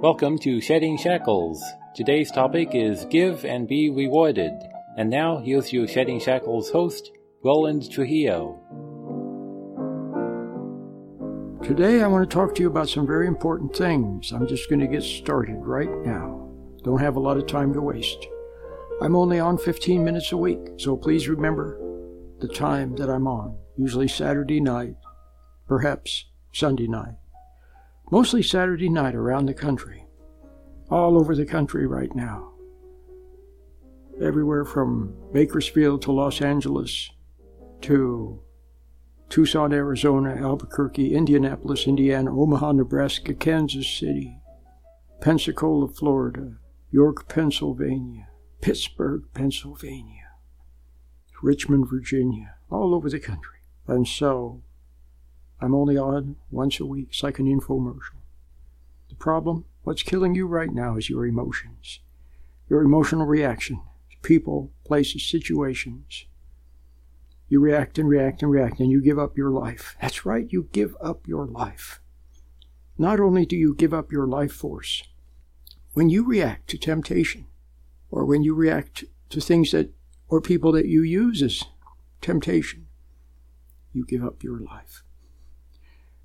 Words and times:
Welcome 0.00 0.38
to 0.38 0.60
Shedding 0.60 0.96
Shackles. 0.96 1.60
Today's 1.96 2.30
topic 2.30 2.68
is 2.72 3.04
Give 3.06 3.44
and 3.44 3.66
Be 3.66 3.90
Rewarded. 3.90 4.52
And 4.96 5.10
now, 5.10 5.38
here's 5.38 5.72
your 5.72 5.88
Shedding 5.88 6.20
Shackles 6.20 6.70
host, 6.70 7.10
Roland 7.42 7.90
Trujillo. 7.90 8.60
Today, 11.64 12.00
I 12.00 12.06
want 12.06 12.30
to 12.30 12.32
talk 12.32 12.54
to 12.54 12.62
you 12.62 12.68
about 12.68 12.88
some 12.88 13.08
very 13.08 13.26
important 13.26 13.76
things. 13.76 14.30
I'm 14.30 14.46
just 14.46 14.70
going 14.70 14.78
to 14.78 14.86
get 14.86 15.02
started 15.02 15.58
right 15.58 15.90
now. 16.06 16.48
Don't 16.84 17.00
have 17.00 17.16
a 17.16 17.20
lot 17.20 17.36
of 17.36 17.48
time 17.48 17.72
to 17.72 17.80
waste. 17.80 18.24
I'm 19.02 19.16
only 19.16 19.40
on 19.40 19.58
15 19.58 20.04
minutes 20.04 20.30
a 20.30 20.36
week, 20.36 20.60
so 20.76 20.96
please 20.96 21.28
remember 21.28 21.80
the 22.40 22.48
time 22.48 22.96
that 22.96 23.10
I'm 23.10 23.26
on, 23.26 23.56
usually 23.76 24.08
Saturday 24.08 24.60
night, 24.60 24.96
perhaps 25.66 26.26
Sunday 26.52 26.86
night 26.86 27.14
mostly 28.10 28.42
Saturday 28.42 28.88
night 28.88 29.14
around 29.14 29.46
the 29.46 29.54
country, 29.54 30.04
all 30.90 31.18
over 31.18 31.34
the 31.34 31.44
country 31.44 31.86
right 31.86 32.14
now. 32.14 32.52
Everywhere 34.20 34.64
from 34.64 35.14
Bakersfield 35.32 36.02
to 36.02 36.12
Los 36.12 36.40
Angeles 36.40 37.10
to 37.82 38.40
Tucson, 39.28 39.72
Arizona, 39.72 40.34
Albuquerque, 40.34 41.14
Indianapolis, 41.14 41.86
Indiana, 41.86 42.36
Omaha, 42.36 42.72
Nebraska, 42.72 43.34
Kansas 43.34 43.86
City, 43.86 44.40
Pensacola, 45.20 45.88
Florida, 45.88 46.56
York, 46.90 47.28
Pennsylvania, 47.28 48.28
Pittsburgh, 48.60 49.22
Pennsylvania, 49.34 50.27
Richmond, 51.42 51.88
Virginia, 51.88 52.54
all 52.70 52.94
over 52.94 53.08
the 53.08 53.20
country. 53.20 53.58
And 53.86 54.06
so 54.06 54.62
I'm 55.60 55.74
only 55.74 55.96
on 55.96 56.36
once 56.50 56.78
a 56.80 56.86
week. 56.86 57.08
It's 57.10 57.22
like 57.22 57.38
an 57.38 57.46
infomercial. 57.46 58.20
The 59.08 59.14
problem, 59.14 59.64
what's 59.82 60.02
killing 60.02 60.34
you 60.34 60.46
right 60.46 60.72
now 60.72 60.96
is 60.96 61.08
your 61.08 61.26
emotions, 61.26 62.00
your 62.68 62.82
emotional 62.82 63.26
reaction 63.26 63.80
to 64.10 64.16
people, 64.22 64.70
places, 64.84 65.24
situations. 65.26 66.26
You 67.48 67.60
react 67.60 67.98
and 67.98 68.08
react 68.08 68.42
and 68.42 68.50
react, 68.50 68.78
and 68.78 68.90
you 68.90 69.00
give 69.00 69.18
up 69.18 69.38
your 69.38 69.50
life. 69.50 69.96
That's 70.02 70.26
right, 70.26 70.46
you 70.50 70.68
give 70.72 70.94
up 71.00 71.26
your 71.26 71.46
life. 71.46 72.00
Not 72.98 73.20
only 73.20 73.46
do 73.46 73.56
you 73.56 73.74
give 73.74 73.94
up 73.94 74.12
your 74.12 74.26
life 74.26 74.52
force, 74.52 75.02
when 75.94 76.10
you 76.10 76.24
react 76.24 76.68
to 76.68 76.78
temptation, 76.78 77.46
or 78.10 78.24
when 78.24 78.42
you 78.42 78.54
react 78.54 79.04
to 79.30 79.40
things 79.40 79.70
that, 79.72 79.90
or 80.28 80.40
people 80.40 80.72
that 80.72 80.86
you 80.86 81.02
use 81.02 81.42
as 81.42 81.64
temptation, 82.20 82.86
you 83.92 84.04
give 84.04 84.24
up 84.24 84.42
your 84.42 84.58
life. 84.58 85.02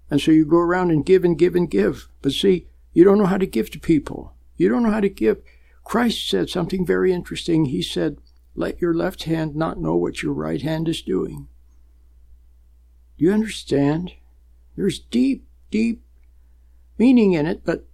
And 0.10 0.22
so 0.22 0.32
you 0.32 0.46
go 0.46 0.58
around 0.58 0.92
and 0.92 1.06
give 1.06 1.24
and 1.24 1.38
give 1.38 1.56
and 1.56 1.70
give. 1.70 2.10
But 2.22 2.34
see, 2.34 2.68
you 2.94 3.04
don't 3.04 3.18
know 3.18 3.26
how 3.26 3.38
to 3.38 3.48
give 3.48 3.72
to 3.72 3.80
people. 3.80 4.34
You 4.58 4.70
don't 4.70 4.84
know 4.84 4.92
how 4.92 5.00
to 5.00 5.10
give. 5.10 5.42
Christ 5.84 6.30
said 6.30 6.50
something 6.50 6.86
very 6.86 7.12
interesting. 7.12 7.66
He 7.66 7.82
said, 7.82 8.18
Let 8.56 8.82
your 8.82 8.94
left 8.94 9.24
hand 9.24 9.56
not 9.56 9.80
know 9.80 9.96
what 9.96 10.22
your 10.22 10.34
right 10.34 10.62
hand 10.62 10.88
is 10.88 11.02
doing. 11.02 11.48
Do 13.18 13.26
you 13.26 13.32
understand? 13.32 14.14
There's 14.76 15.00
deep, 15.00 15.48
deep 15.72 16.04
meaning 16.98 17.34
in 17.34 17.46
it, 17.46 17.64
but 17.66 17.86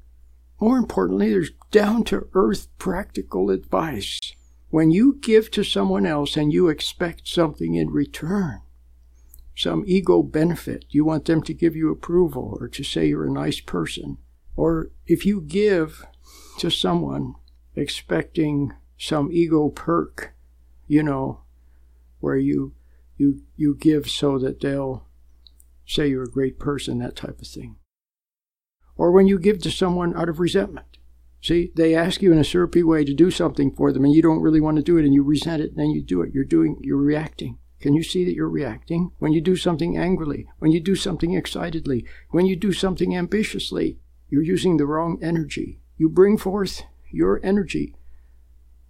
more 0.60 0.78
importantly, 0.78 1.30
there's 1.30 1.52
down 1.72 2.04
to 2.06 2.28
earth 2.34 2.68
practical 2.78 3.50
advice. 3.50 4.20
When 4.70 4.92
you 4.92 5.18
give 5.20 5.50
to 5.52 5.64
someone 5.64 6.06
else 6.06 6.38
and 6.38 6.54
you 6.54 6.68
expect 6.68 7.28
something 7.28 7.76
in 7.76 7.90
return, 7.90 8.62
some 9.60 9.84
ego 9.86 10.24
benefit. 10.24 10.86
You 10.90 11.04
want 11.04 11.26
them 11.26 11.44
to 11.44 11.54
give 11.54 11.76
you 11.76 11.92
approval 11.92 12.58
or 12.62 12.70
to 12.70 12.82
say 12.82 13.08
you're 13.08 13.28
a 13.28 13.32
nice 13.32 13.60
person. 13.60 14.18
Or 14.56 14.92
if 15.06 15.26
you 15.26 15.42
give 15.42 16.06
to 16.60 16.70
someone 16.70 17.36
expecting 17.76 18.74
some 18.98 19.30
ego 19.32 19.70
perk, 19.70 20.34
you 20.88 21.04
know, 21.04 21.42
where 22.20 22.38
you 22.38 22.74
you 23.18 23.42
you 23.58 23.76
give 23.76 24.10
so 24.10 24.40
that 24.40 24.62
they'll 24.62 25.06
say 25.86 26.08
you're 26.08 26.24
a 26.24 26.32
great 26.32 26.58
person, 26.58 27.00
that 27.00 27.16
type 27.16 27.42
of 27.42 27.48
thing. 27.48 27.76
Or 28.96 29.12
when 29.12 29.28
you 29.28 29.40
give 29.40 29.62
to 29.64 29.72
someone 29.72 30.16
out 30.16 30.30
of 30.30 30.40
resentment. 30.40 30.89
See, 31.42 31.72
they 31.76 31.96
ask 31.96 32.22
you 32.22 32.32
in 32.32 32.38
a 32.38 32.44
syrupy 32.44 32.84
way 32.84 33.06
to 33.06 33.14
do 33.14 33.32
something 33.32 33.72
for 33.72 33.94
them 33.94 34.04
and 34.04 34.14
you 34.14 34.22
don't 34.22 34.42
really 34.42 34.60
want 34.60 34.78
to 34.78 34.84
do 34.84 34.98
it 34.98 35.06
and 35.06 35.14
you 35.14 35.24
resent 35.24 35.62
it 35.62 35.72
and 35.72 35.80
then 35.80 35.92
you 35.92 36.02
do 36.02 36.22
it. 36.22 36.34
You're 36.34 36.44
doing 36.44 36.78
you're 36.82 36.98
reacting. 36.98 37.58
Can 37.80 37.94
you 37.94 38.04
see 38.04 38.26
that 38.26 38.34
you're 38.34 38.50
reacting? 38.50 39.12
When 39.20 39.32
you 39.32 39.40
do 39.40 39.56
something 39.56 39.98
angrily, 39.98 40.48
when 40.60 40.72
you 40.72 40.82
do 40.82 40.96
something 40.96 41.34
excitedly, 41.34 42.06
when 42.30 42.46
you 42.46 42.58
do 42.58 42.74
something 42.74 43.16
ambitiously, 43.16 44.00
you're 44.30 44.44
using 44.44 44.76
the 44.78 44.86
wrong 44.86 45.18
energy. 45.22 45.80
You 45.98 46.10
bring 46.10 46.38
forth 46.38 46.84
your 47.10 47.40
energy. 47.42 47.96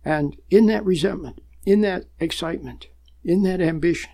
And 0.04 0.38
in 0.50 0.66
that 0.68 0.86
resentment, 0.86 1.42
in 1.66 1.82
that 1.82 2.06
excitement, 2.20 2.88
in 3.24 3.44
that 3.44 3.62
ambition, 3.62 4.12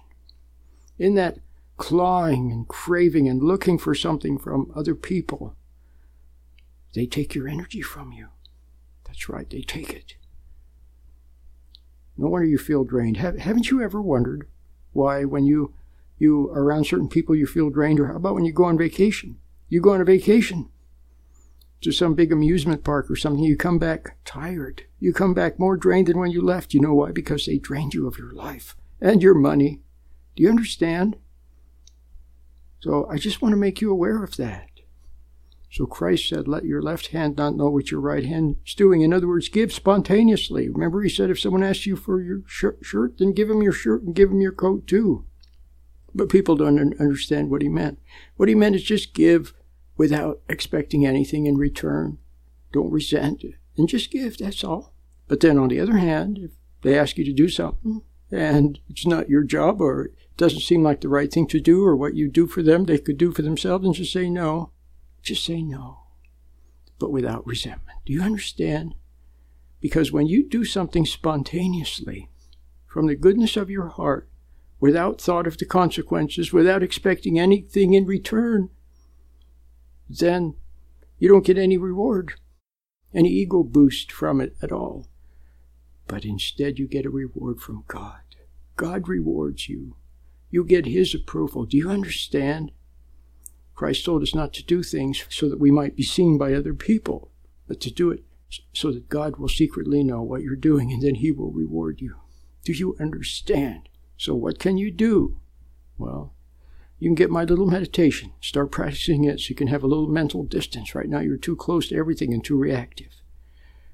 in 0.98 1.16
that 1.16 1.38
clawing 1.78 2.52
and 2.52 2.68
craving 2.68 3.30
and 3.30 3.42
looking 3.42 3.78
for 3.78 3.96
something 3.96 4.38
from 4.38 4.72
other 4.76 4.96
people, 4.96 5.56
they 6.96 7.06
take 7.06 7.36
your 7.36 7.48
energy 7.48 7.82
from 7.82 8.14
you. 8.14 8.30
That's 9.06 9.30
right, 9.30 9.50
they 9.50 9.62
take 9.62 9.94
it. 9.94 10.16
No 12.18 12.28
wonder 12.28 12.48
you 12.48 12.58
feel 12.58 12.86
drained. 12.86 13.18
Haven't 13.18 13.70
you 13.70 13.82
ever 13.82 14.02
wondered 14.02 14.48
why 14.94 15.26
when 15.26 15.46
you 15.46 15.74
you 16.18 16.50
are 16.52 16.64
around 16.64 16.88
certain 16.88 17.10
people 17.10 17.36
you 17.36 17.46
feel 17.46 17.70
drained? 17.70 18.00
Or 18.00 18.08
how 18.08 18.16
about 18.16 18.36
when 18.36 18.46
you 18.46 18.54
go 18.54 18.64
on 18.64 18.78
vacation? 18.78 19.38
You 19.68 19.82
go 19.82 19.94
on 19.94 20.00
a 20.00 20.06
vacation 20.06 20.70
to 21.82 21.92
some 21.92 22.16
big 22.16 22.32
amusement 22.32 22.86
park 22.86 23.12
or 23.12 23.18
something 23.18 23.44
you 23.44 23.58
come 23.58 23.78
back 23.78 24.18
tired. 24.24 24.84
You 24.98 25.12
come 25.12 25.34
back 25.34 25.60
more 25.60 25.76
drained 25.76 26.08
than 26.08 26.18
when 26.18 26.32
you 26.32 26.42
left. 26.42 26.74
You 26.74 26.80
know 26.80 26.94
why? 26.94 27.12
Because 27.12 27.46
they 27.46 27.58
drained 27.58 27.94
you 27.94 28.08
of 28.08 28.18
your 28.18 28.32
life 28.32 28.78
and 29.02 29.22
your 29.22 29.36
money. 29.36 29.82
Do 30.38 30.44
you 30.44 30.50
understand? 30.50 31.18
So 32.80 33.08
i 33.10 33.18
just 33.18 33.42
want 33.42 33.52
to 33.52 33.58
make 33.58 33.82
you 33.82 33.92
aware 33.92 34.24
of 34.24 34.38
that 34.38 34.70
so 35.76 35.86
Christ 35.86 36.30
said, 36.30 36.48
Let 36.48 36.64
your 36.64 36.82
left 36.82 37.08
hand 37.08 37.36
not 37.36 37.58
know 37.58 37.70
what 37.70 37.92
your 37.92 38.00
right 38.00 38.24
hand 38.24 38.56
is 38.66 38.76
doing. 38.76 39.02
In 39.02 39.12
other 39.12 39.28
words, 39.28 39.50
give 39.50 39.74
spontaneously. 39.74 40.70
Remember, 40.70 41.02
he 41.02 41.10
said, 41.10 41.30
if 41.30 41.38
someone 41.38 41.64
asks 41.64 41.86
you 41.86 41.98
for 41.98 42.22
your 42.22 42.44
shirt, 42.48 43.18
then 43.18 43.34
give 43.34 43.50
him 43.50 43.62
your 43.62 43.74
shirt 43.74 44.04
and 44.04 44.16
give 44.16 44.32
him 44.32 44.40
your 44.40 44.54
coat 44.54 44.88
too. 44.88 45.26
But 46.14 46.30
people 46.30 46.56
don't 46.56 46.98
understand 46.98 47.50
what 47.50 47.62
he 47.62 47.68
meant. 47.68 48.00
What 48.38 48.48
he 48.48 48.56
meant 48.56 48.78
is 48.78 48.86
just 48.86 49.14
give 49.14 49.54
without 49.98 50.40
expecting 50.48 51.06
anything 51.06 51.46
in 51.46 51.58
return. 51.58 52.20
Don't 52.72 52.90
resent 52.90 53.44
it. 53.44 53.56
And 53.76 53.90
just 53.90 54.12
give, 54.12 54.38
that's 54.38 54.64
all. 54.64 54.94
But 55.28 55.42
then 55.42 55.58
on 55.58 55.68
the 55.68 55.82
other 55.82 55.98
hand, 55.98 56.40
if 56.42 56.52
they 56.84 56.98
ask 56.98 57.18
you 57.18 57.26
to 57.26 57.34
do 57.34 57.50
something 57.50 58.02
and 58.32 58.80
it's 58.88 59.06
not 59.06 59.28
your 59.28 59.44
job 59.44 59.82
or 59.82 60.06
it 60.06 60.14
doesn't 60.38 60.62
seem 60.62 60.84
like 60.84 61.02
the 61.02 61.10
right 61.10 61.34
thing 61.34 61.48
to 61.48 61.60
do 61.60 61.84
or 61.84 61.98
what 61.98 62.16
you 62.16 62.30
do 62.30 62.48
for 62.48 62.64
them 62.64 62.86
they 62.86 62.98
could 62.98 63.18
do 63.18 63.34
for 63.34 63.42
themselves, 63.42 63.84
and 63.84 63.94
just 63.94 64.14
say 64.14 64.30
no. 64.30 64.72
Just 65.26 65.44
say 65.44 65.64
no, 65.64 66.02
but 67.00 67.12
without 67.12 67.48
resentment. 67.48 67.98
Do 68.06 68.14
you 68.14 68.22
understand? 68.22 68.94
Because 69.82 70.12
when 70.12 70.28
you 70.28 70.48
do 70.48 70.64
something 70.64 71.04
spontaneously, 71.04 72.30
from 72.86 73.08
the 73.08 73.16
goodness 73.16 73.58
of 73.58 73.72
your 73.72 73.88
heart, 73.88 74.30
without 74.80 75.20
thought 75.20 75.48
of 75.48 75.58
the 75.58 75.66
consequences, 75.66 76.54
without 76.54 76.84
expecting 76.84 77.40
anything 77.40 77.96
in 77.96 78.06
return, 78.06 78.70
then 80.08 80.54
you 81.18 81.28
don't 81.28 81.46
get 81.46 81.58
any 81.58 81.78
reward, 81.80 82.34
any 83.12 83.30
ego 83.30 83.64
boost 83.64 84.12
from 84.12 84.40
it 84.40 84.56
at 84.62 84.72
all. 84.72 85.08
But 86.06 86.24
instead, 86.24 86.78
you 86.78 86.88
get 86.88 87.08
a 87.08 87.10
reward 87.10 87.60
from 87.60 87.84
God. 87.88 88.22
God 88.76 89.08
rewards 89.08 89.68
you. 89.68 89.96
You 90.52 90.64
get 90.64 90.86
His 90.86 91.16
approval. 91.16 91.66
Do 91.66 91.78
you 91.78 91.90
understand? 91.90 92.72
Christ 93.76 94.06
told 94.06 94.24
us 94.24 94.34
not 94.34 94.54
to 94.54 94.64
do 94.64 94.82
things 94.82 95.26
so 95.30 95.50
that 95.50 95.60
we 95.60 95.70
might 95.70 95.96
be 95.96 96.04
seen 96.04 96.38
by 96.38 96.54
other 96.54 96.74
people, 96.74 97.30
but 97.68 97.82
to 97.82 97.92
do 97.92 98.10
it 98.10 98.24
so 98.74 98.92
that 98.92 99.10
God 99.10 99.38
will 99.38 99.50
secretly 99.50 100.04
know 100.04 100.22
what 100.22 100.42
you're 100.42 100.56
doing 100.56 100.92
and 100.92 101.02
then 101.02 101.16
He 101.16 101.32
will 101.32 101.52
reward 101.52 102.02
you. 102.02 102.16
Do 102.64 102.72
you 102.74 102.96
understand? 103.00 103.90
So, 104.18 104.34
what 104.34 104.60
can 104.60 104.78
you 104.78 104.92
do? 104.92 105.38
Well, 105.98 106.34
you 107.00 107.10
can 107.10 107.16
get 107.16 107.30
my 107.30 107.44
little 107.44 107.66
meditation. 107.66 108.32
Start 108.40 108.72
practicing 108.72 109.26
it 109.26 109.40
so 109.40 109.48
you 109.50 109.56
can 109.56 109.68
have 109.68 109.84
a 109.84 109.88
little 109.88 110.08
mental 110.08 110.44
distance. 110.44 110.96
Right 110.96 111.10
now, 111.10 111.20
you're 111.20 111.38
too 111.38 111.58
close 111.58 111.90
to 111.90 111.98
everything 111.98 112.34
and 112.34 112.44
too 112.44 112.58
reactive. 112.58 113.22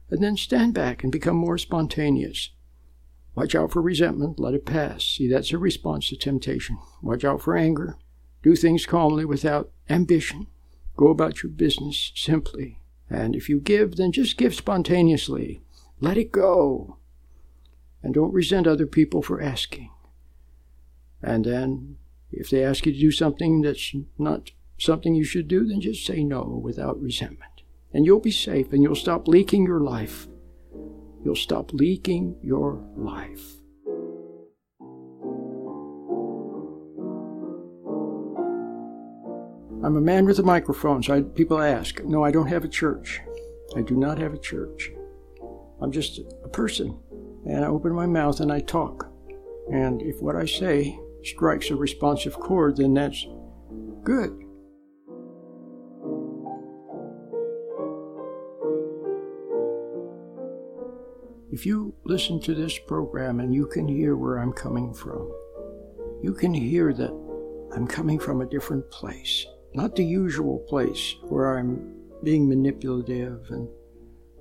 And 0.10 0.24
then 0.24 0.38
stand 0.38 0.74
back 0.74 1.04
and 1.04 1.12
become 1.12 1.36
more 1.36 1.57
spontaneous. 1.57 2.51
Watch 3.33 3.56
out 3.56 3.72
for 3.72 3.81
resentment, 3.81 4.39
let 4.39 4.54
it 4.54 4.66
pass. 4.66 5.04
See, 5.04 5.28
that's 5.28 5.51
a 5.51 5.57
response 5.57 6.10
to 6.10 6.18
temptation. 6.18 6.78
Watch 7.01 7.24
out 7.24 7.42
for 7.42 7.56
anger, 7.56 7.98
do 8.43 8.55
things 8.55 8.85
calmly 8.85 9.25
without 9.25 9.71
ambition. 9.89 10.47
Go 10.97 11.07
about 11.07 11.43
your 11.43 11.51
business 11.51 12.11
simply. 12.15 12.79
And 13.09 13.35
if 13.35 13.49
you 13.49 13.59
give, 13.59 13.95
then 13.95 14.11
just 14.11 14.38
give 14.38 14.55
spontaneously. 14.55 15.61
Let 15.99 16.17
it 16.17 16.31
go. 16.31 16.97
And 18.01 18.13
don't 18.13 18.33
resent 18.33 18.67
other 18.67 18.88
people 18.88 19.21
for 19.21 19.41
asking. 19.41 19.91
And 21.21 21.45
then 21.45 21.97
if 22.31 22.49
they 22.49 22.63
ask 22.63 22.85
you 22.85 22.93
to 22.93 22.99
do 22.99 23.11
something 23.11 23.61
that's 23.61 23.93
not 24.17 24.51
something 24.79 25.13
you 25.13 25.23
should 25.23 25.47
do, 25.47 25.67
then 25.67 25.81
just 25.81 26.05
say 26.05 26.23
no 26.23 26.59
without 26.63 26.99
resentment. 26.99 27.61
And 27.94 28.05
you'll 28.05 28.21
be 28.21 28.31
safe 28.31 28.71
and 28.71 28.81
you'll 28.81 28.95
stop 28.95 29.27
leaking 29.27 29.65
your 29.65 29.81
life. 29.81 30.27
You'll 31.23 31.35
stop 31.35 31.71
leaking 31.73 32.37
your 32.41 32.83
life. 32.95 33.60
I'm 39.83 39.98
a 39.98 40.01
man 40.01 40.25
with 40.25 40.38
a 40.39 40.44
microphone, 40.44 41.01
so 41.01 41.16
I, 41.16 41.22
people 41.22 41.60
ask. 41.60 42.04
No, 42.04 42.24
I 42.24 42.31
don't 42.31 42.48
have 42.48 42.63
a 42.63 42.68
church. 42.68 43.19
I 43.75 43.81
do 43.81 43.95
not 43.95 44.19
have 44.19 44.33
a 44.33 44.38
church. 44.38 44.92
I'm 45.81 45.92
just 45.92 46.19
a 46.44 46.50
person. 46.50 47.00
And 47.45 47.66
I 47.66 47.68
open 47.68 47.94
my 47.94 48.06
mouth 48.06 48.39
and 48.42 48.51
I 48.51 48.60
talk. 48.60 49.12
And 49.72 50.01
if 50.01 50.22
what 50.22 50.36
I 50.36 50.45
say 50.45 51.00
strikes 51.24 51.72
a 51.72 51.75
responsive 51.75 52.33
chord, 52.39 52.78
then 52.78 52.94
that's 52.94 53.25
good. 54.04 54.39
If 61.51 61.66
you 61.66 61.94
listen 62.06 62.39
to 62.42 62.54
this 62.54 62.78
program 62.78 63.39
and 63.39 63.54
you 63.54 63.66
can 63.66 63.88
hear 63.88 64.16
where 64.16 64.38
I'm 64.38 64.54
coming 64.54 64.94
from, 64.94 65.30
you 66.22 66.33
can 66.33 66.54
hear 66.54 66.94
that 66.94 67.12
I'm 67.75 67.88
coming 67.88 68.19
from 68.19 68.42
a 68.42 68.45
different 68.45 68.89
place, 68.89 69.45
not 69.73 69.95
the 69.95 70.03
usual 70.03 70.59
place 70.59 71.15
where 71.23 71.57
I'm 71.57 71.94
being 72.23 72.47
manipulative 72.47 73.50
and 73.50 73.68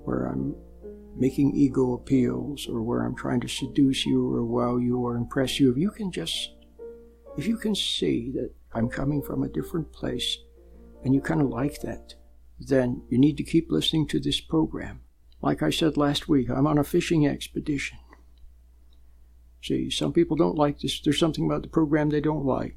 where 0.05 0.27
I'm 0.27 0.55
making 1.17 1.55
ego 1.55 1.95
appeals 1.95 2.67
or 2.69 2.83
where 2.83 3.03
I'm 3.03 3.15
trying 3.15 3.41
to 3.41 3.49
seduce 3.49 4.07
you 4.07 4.35
or 4.35 4.45
wow 4.45 4.77
you 4.77 4.99
or 4.99 5.17
impress 5.17 5.61
you. 5.61 5.71
If 5.71 5.79
you 5.79 5.91
can 5.91 6.11
just 6.11 6.51
if 7.37 7.47
you 7.47 7.57
can 7.57 7.75
see 7.75 8.31
that 8.33 8.53
I'm 8.73 8.89
coming 8.89 9.23
from 9.23 9.43
a 9.43 9.49
different 9.49 9.93
place 9.93 10.39
and 11.05 11.15
you 11.15 11.21
kind 11.21 11.41
of 11.41 11.49
like 11.49 11.81
that, 11.81 12.15
then 12.59 13.03
you 13.09 13.19
need 13.19 13.37
to 13.39 13.45
keep 13.45 13.71
listening 13.71 14.07
to 14.09 14.21
this 14.21 14.41
program. 14.41 15.01
Like 15.43 15.63
I 15.63 15.71
said 15.71 15.97
last 15.97 16.29
week, 16.29 16.51
I'm 16.51 16.67
on 16.67 16.79
a 16.79 16.85
fishing 16.85 17.27
expedition. 17.27 17.99
See, 19.63 19.91
some 19.91 20.13
people 20.13 20.37
don't 20.37 20.59
like 20.59 20.81
this. 20.81 21.01
There's 21.01 21.19
something 21.19 21.47
about 21.47 21.63
the 21.63 21.69
program 21.69 22.11
they 22.11 22.21
don't 22.21 22.45
like. 22.45 22.77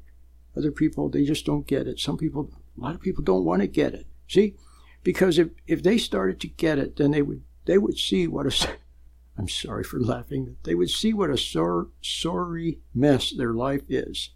Other 0.56 0.70
people, 0.70 1.08
they 1.08 1.24
just 1.24 1.44
don't 1.44 1.66
get 1.66 1.88
it. 1.88 1.98
Some 1.98 2.16
people, 2.16 2.50
a 2.76 2.80
lot 2.80 2.94
of 2.94 3.00
people 3.00 3.24
don't 3.24 3.44
want 3.44 3.62
to 3.62 3.66
get 3.66 3.94
it. 3.94 4.06
See, 4.28 4.54
because 5.02 5.38
if, 5.38 5.50
if 5.66 5.82
they 5.82 5.98
started 5.98 6.40
to 6.40 6.48
get 6.48 6.78
it, 6.78 6.96
then 6.96 7.10
they 7.10 7.22
would 7.22 7.42
they 7.66 7.78
would 7.78 7.98
see 7.98 8.26
what 8.26 8.46
a 8.46 8.68
I'm 9.38 9.48
sorry 9.48 9.84
for 9.84 9.98
laughing. 10.00 10.56
They 10.62 10.74
would 10.74 10.90
see 10.90 11.12
what 11.12 11.30
a 11.30 11.36
sor- 11.36 11.88
sorry 12.00 12.78
mess 12.94 13.32
their 13.32 13.52
life 13.52 13.82
is. 13.88 14.30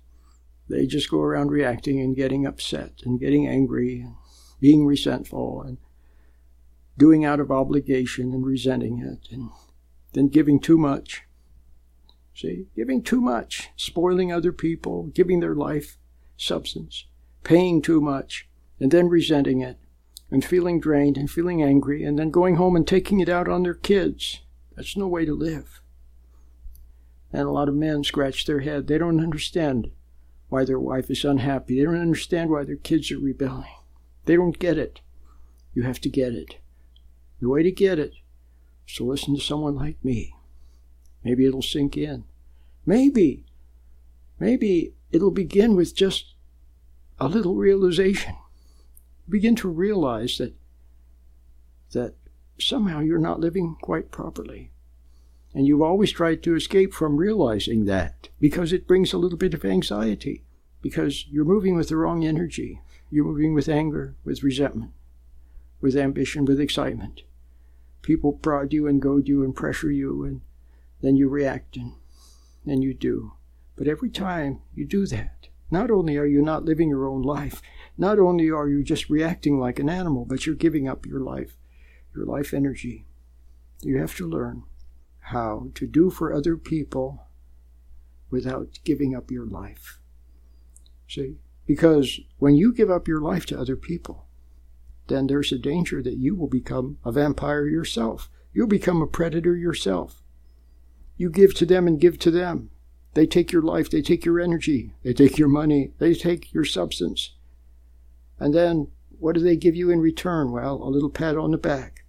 They 0.69 0.87
just 0.87 1.11
go 1.11 1.21
around 1.21 1.51
reacting 1.51 2.01
and 2.01 2.17
getting 2.17 2.45
upset 2.45 3.01
and 3.05 3.21
getting 3.21 3.47
angry 3.47 4.01
and 4.01 4.15
being 4.61 4.85
resentful 4.85 5.63
and 5.63 5.79
doing 6.99 7.25
out 7.25 7.41
of 7.41 7.51
obligation 7.51 8.33
and 8.33 8.45
resenting 8.45 8.99
it 8.99 9.33
and 9.33 9.51
then 10.13 10.29
giving 10.29 10.59
too 10.59 10.77
much. 10.77 11.23
See, 12.35 12.67
giving 12.77 13.03
too 13.03 13.21
much, 13.21 13.71
spoiling 13.77 14.33
other 14.33 14.53
people, 14.53 15.05
giving 15.15 15.41
their 15.41 15.55
life 15.55 15.98
substance, 16.39 17.05
paying 17.45 17.83
too 17.83 18.01
much, 18.01 18.49
and 18.81 18.91
then 18.91 19.09
resenting 19.09 19.61
it 19.61 19.77
and 20.31 20.45
feeling 20.45 20.81
drained 20.81 21.17
and 21.17 21.31
feeling 21.31 21.63
angry 21.63 22.05
and 22.05 22.19
then 22.19 22.31
going 22.31 22.57
home 22.57 22.77
and 22.77 22.87
taking 22.87 23.21
it 23.21 23.29
out 23.29 23.49
on 23.49 23.63
their 23.63 23.75
kids. 23.75 24.41
That's 24.77 24.97
no 24.97 25.09
way 25.09 25.25
to 25.25 25.35
live. 25.35 25.81
And 27.33 27.43
a 27.43 27.51
lot 27.51 27.69
of 27.69 27.75
men 27.75 28.05
scratch 28.05 28.47
their 28.47 28.61
head. 28.61 28.87
They 28.87 28.99
don't 28.99 29.23
understand 29.23 29.91
why 30.49 30.65
their 30.65 30.81
wife 30.81 31.11
is 31.11 31.25
unhappy. 31.25 31.79
They 31.79 31.85
don't 31.85 32.01
understand 32.01 32.51
why 32.51 32.65
their 32.65 32.77
kids 32.77 33.11
are 33.11 33.19
rebelling. 33.19 33.75
They 34.25 34.37
don't 34.37 34.59
get 34.59 34.79
it. 34.79 35.01
You 35.75 35.83
have 35.83 36.01
to 36.01 36.09
get 36.09 36.33
it. 36.33 36.57
The 37.41 37.49
way 37.49 37.63
to 37.63 37.71
get 37.71 37.99
it 37.99 38.15
is 38.87 38.95
to 38.97 39.05
listen 39.05 39.35
to 39.35 39.41
someone 39.41 39.77
like 39.77 40.03
me. 40.05 40.35
Maybe 41.23 41.47
it'll 41.47 41.63
sink 41.63 41.97
in. 41.97 42.25
Maybe, 42.87 43.45
maybe 44.39 44.95
it'll 45.13 45.31
begin 45.31 45.77
with 45.77 45.95
just 45.95 46.35
a 47.19 47.29
little 47.29 47.57
realization. 47.57 48.37
Begin 49.29 49.57
to 49.57 49.69
realize 49.69 50.39
that 50.39 50.55
that 51.93 52.15
somehow 52.59 53.01
you're 53.01 53.19
not 53.19 53.41
living 53.41 53.77
quite 53.81 54.11
properly. 54.11 54.71
And 55.55 55.67
you've 55.67 55.83
always 55.83 56.13
tried 56.13 56.43
to 56.43 56.55
escape 56.55 56.93
from 56.93 57.17
realizing 57.17 57.87
that 57.87 58.29
because 58.39 58.73
it 58.73 58.87
brings 58.87 59.13
a 59.13 59.19
little 59.19 59.39
bit 59.39 59.55
of 59.55 59.65
anxiety, 59.65 60.43
because 60.83 61.27
you're 61.29 61.45
moving 61.45 61.75
with 61.77 61.89
the 61.89 61.97
wrong 61.97 62.25
energy. 62.25 62.83
You're 63.11 63.25
moving 63.25 63.55
with 63.55 63.69
anger, 63.69 64.15
with 64.25 64.43
resentment, 64.43 64.93
with 65.81 65.97
ambition, 65.97 66.45
with 66.45 66.61
excitement. 66.61 67.23
People 68.03 68.33
prod 68.35 68.73
you 68.73 68.87
and 68.87 69.01
goad 69.01 69.29
you 69.29 69.43
and 69.43 69.57
pressure 69.57 69.91
you, 69.91 70.25
and 70.25 70.43
then 71.01 71.17
you 71.17 71.29
react 71.29 71.77
and 71.77 71.95
then 72.67 72.83
you 72.83 72.93
do. 72.93 73.33
But 73.79 73.87
every 73.87 74.11
time 74.11 74.61
you 74.75 74.85
do 74.85 75.07
that, 75.07 75.49
not 75.71 75.89
only 75.89 76.17
are 76.17 76.27
you 76.27 76.43
not 76.43 76.65
living 76.65 76.89
your 76.89 77.07
own 77.07 77.23
life, 77.23 77.63
not 77.97 78.19
only 78.19 78.51
are 78.51 78.69
you 78.69 78.83
just 78.83 79.09
reacting 79.09 79.61
like 79.61 79.79
an 79.79 79.89
animal, 79.89 80.25
but 80.25 80.45
you're 80.45 80.57
giving 80.57 80.89
up 80.89 81.07
your 81.07 81.21
life, 81.21 81.57
your 82.13 82.27
life 82.27 82.53
energy. 82.53 83.07
You 83.83 83.99
have 83.99 84.17
to 84.17 84.29
learn 84.29 84.65
how 85.21 85.71
to 85.77 85.87
do 85.87 86.11
for 86.11 86.33
other 86.33 86.57
people 86.57 87.29
without 88.31 88.81
giving 88.85 89.15
up 89.15 89.31
your 89.31 89.47
life. 89.47 90.01
See? 91.07 91.37
Because 91.65 92.19
when 92.39 92.57
you 92.57 92.73
give 92.73 92.91
up 92.91 93.07
your 93.07 93.21
life 93.21 93.47
to 93.47 93.61
other 93.61 93.77
people, 93.77 94.27
then 95.07 95.29
there's 95.29 95.53
a 95.53 95.59
danger 95.59 96.03
that 96.03 96.17
you 96.17 96.35
will 96.35 96.49
become 96.49 96.99
a 97.05 97.13
vampire 97.13 97.67
yourself. 97.67 98.29
You'll 98.53 98.67
become 98.67 99.01
a 99.01 99.07
predator 99.07 99.55
yourself. 99.55 100.23
You 101.17 101.31
give 101.31 101.55
to 101.55 101.67
them 101.67 101.87
and 101.87 102.01
give 102.01 102.19
to 102.21 102.33
them. 102.33 102.71
They 103.19 103.27
take 103.27 103.51
your 103.51 103.63
life, 103.63 103.91
they 103.91 104.01
take 104.01 104.25
your 104.25 104.39
energy, 104.39 104.95
they 105.03 105.13
take 105.13 105.39
your 105.39 105.49
money, 105.49 105.91
they 105.99 106.15
take 106.15 106.53
your 106.55 106.65
substance. 106.65 107.33
And 108.39 108.55
then 108.55 108.93
what 109.19 109.35
do 109.35 109.41
they 109.41 109.57
give 109.57 109.75
you 109.75 109.91
in 109.91 109.99
return? 109.99 110.53
Well, 110.53 110.75
a 110.75 110.89
little 110.89 111.11
pat 111.11 111.37
on 111.37 111.51
the 111.51 111.59
back 111.59 112.05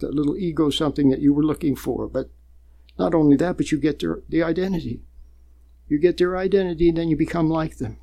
that 0.00 0.12
little 0.12 0.36
ego 0.36 0.70
something 0.70 1.08
that 1.10 1.20
you 1.20 1.32
were 1.32 1.44
looking 1.44 1.76
for. 1.76 2.08
But 2.08 2.30
not 2.98 3.14
only 3.14 3.36
that, 3.36 3.56
but 3.56 3.70
you 3.70 3.78
get 3.78 4.00
their 4.00 4.22
the 4.28 4.42
identity. 4.42 5.02
You 5.86 6.00
get 6.00 6.16
their 6.16 6.36
identity, 6.36 6.88
and 6.88 6.98
then 6.98 7.08
you 7.08 7.16
become 7.16 7.48
like 7.48 7.78
them. 7.78 7.98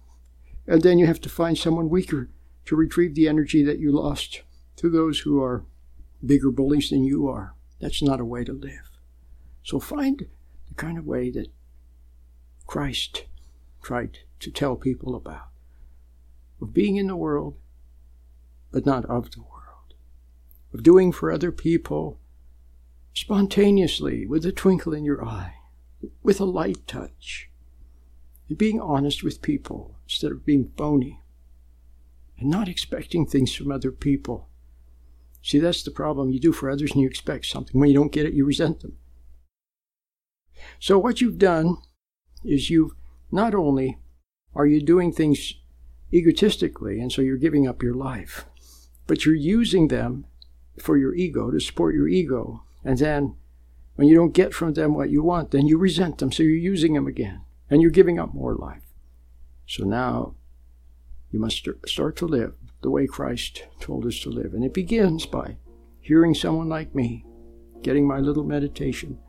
And 0.66 0.84
then 0.84 0.98
you 0.98 1.08
have 1.08 1.20
to 1.20 1.28
find 1.28 1.58
someone 1.58 1.90
weaker 1.90 2.30
to 2.64 2.78
retrieve 2.78 3.16
the 3.16 3.28
energy 3.28 3.62
that 3.66 3.80
you 3.80 3.92
lost 3.92 4.42
to 4.78 4.90
those 4.90 5.20
who 5.20 5.44
are 5.44 5.66
bigger 6.26 6.50
bullies 6.50 6.92
than 6.92 7.04
you 7.04 7.28
are. 7.28 7.56
That's 7.82 8.02
not 8.02 8.22
a 8.22 8.26
way 8.26 8.46
to 8.46 8.54
live. 8.54 8.90
So 9.64 9.82
find 9.82 10.28
the 10.70 10.76
kind 10.76 10.98
of 10.98 11.06
way 11.06 11.30
that 11.32 11.50
Christ 12.66 13.26
tried 13.82 14.20
to 14.40 14.52
tell 14.52 14.76
people 14.76 15.16
about 15.16 15.50
of 16.62 16.74
being 16.74 16.96
in 16.96 17.08
the 17.08 17.16
world, 17.16 17.58
but 18.72 18.86
not 18.86 19.06
of 19.06 19.32
the 19.32 19.42
world 19.42 19.56
of 20.76 20.84
doing 20.84 21.12
for 21.14 21.32
other 21.32 21.54
people 21.54 22.20
spontaneously, 23.14 24.28
with 24.28 24.46
a 24.46 24.52
twinkle 24.52 24.94
in 24.94 25.06
your 25.06 25.24
eye, 25.24 25.54
with 26.22 26.42
a 26.42 26.46
light 26.46 26.86
touch, 26.86 27.50
and 28.50 28.58
being 28.58 28.82
honest 28.82 29.24
with 29.24 29.42
people 29.42 29.96
instead 30.06 30.34
of 30.34 30.46
being 30.46 30.70
phony, 30.78 31.22
and 32.38 32.50
not 32.50 32.68
expecting 32.68 33.26
things 33.26 33.56
from 33.56 33.72
other 33.72 33.90
people. 33.90 34.50
See, 35.42 35.60
that's 35.60 35.82
the 35.82 35.92
problem. 35.92 36.30
You 36.30 36.42
do 36.42 36.52
for 36.52 36.70
others 36.70 36.92
and 36.92 37.00
you 37.00 37.08
expect 37.08 37.46
something. 37.46 37.80
When 37.80 37.90
you 37.90 37.96
don't 37.96 38.12
get 38.12 38.26
it, 38.26 38.34
you 38.34 38.44
resent 38.44 38.82
them. 38.82 38.98
So, 40.80 41.00
what 41.00 41.22
you've 41.22 41.38
done 41.38 41.78
is 42.46 42.70
you've 42.70 42.94
not 43.32 43.54
only 43.54 44.00
are 44.54 44.66
you 44.66 44.82
doing 44.82 45.12
things 45.12 45.56
egotistically, 46.14 47.00
and 47.00 47.12
so 47.12 47.22
you're 47.22 47.38
giving 47.38 47.68
up 47.68 47.84
your 47.84 47.94
life, 47.94 48.46
but 49.08 49.26
you're 49.26 49.36
using 49.36 49.88
them 49.88 50.26
for 50.80 50.98
your 50.98 51.14
ego, 51.14 51.52
to 51.52 51.60
support 51.60 51.96
your 51.96 52.08
ego. 52.08 52.64
And 52.84 52.98
then 52.98 53.36
when 53.96 54.08
you 54.08 54.16
don't 54.16 54.34
get 54.34 54.54
from 54.54 54.74
them 54.74 54.94
what 54.94 55.10
you 55.10 55.24
want, 55.24 55.52
then 55.52 55.68
you 55.68 55.78
resent 55.78 56.18
them. 56.18 56.32
So 56.32 56.44
you're 56.44 56.54
using 56.54 56.94
them 56.94 57.08
again 57.08 57.42
and 57.70 57.82
you're 57.82 57.92
giving 57.92 58.20
up 58.20 58.34
more 58.34 58.56
life. 58.56 58.84
So 59.68 59.84
now 59.84 60.36
you 61.32 61.40
must 61.40 61.68
start 61.86 62.16
to 62.18 62.26
live 62.26 62.54
the 62.82 62.90
way 62.90 63.08
Christ 63.08 63.64
told 63.80 64.06
us 64.06 64.20
to 64.20 64.30
live. 64.30 64.54
And 64.54 64.64
it 64.64 64.74
begins 64.74 65.26
by 65.26 65.58
hearing 66.02 66.34
someone 66.34 66.70
like 66.70 66.94
me, 66.94 67.26
getting 67.82 68.08
my 68.08 68.20
little 68.20 68.44
meditation, 68.44 69.20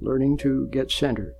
learning 0.00 0.36
to 0.38 0.68
get 0.68 0.90
centered, 0.90 1.34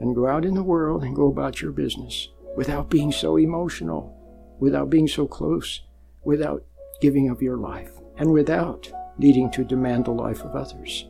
and 0.00 0.14
go 0.14 0.26
out 0.26 0.44
in 0.44 0.54
the 0.54 0.62
world 0.62 1.02
and 1.02 1.14
go 1.14 1.28
about 1.28 1.60
your 1.60 1.72
business 1.72 2.28
without 2.56 2.90
being 2.90 3.12
so 3.12 3.36
emotional, 3.36 4.14
without 4.60 4.90
being 4.90 5.08
so 5.08 5.26
close, 5.26 5.82
without 6.24 6.64
giving 7.00 7.28
of 7.28 7.42
your 7.42 7.56
life 7.56 7.92
and 8.16 8.32
without 8.32 8.90
needing 9.18 9.50
to 9.50 9.64
demand 9.64 10.04
the 10.04 10.10
life 10.10 10.42
of 10.42 10.54
others. 10.54 11.06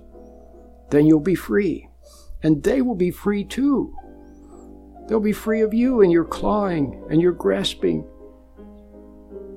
Then 0.90 1.06
you'll 1.06 1.20
be 1.20 1.34
free, 1.34 1.88
and 2.42 2.62
they 2.62 2.82
will 2.82 2.94
be 2.94 3.10
free 3.10 3.44
too. 3.44 3.94
They'll 5.06 5.20
be 5.20 5.32
free 5.32 5.62
of 5.62 5.74
you 5.74 6.02
and 6.02 6.12
your 6.12 6.24
clawing 6.24 7.02
and 7.10 7.20
your 7.20 7.32
grasping. 7.32 8.06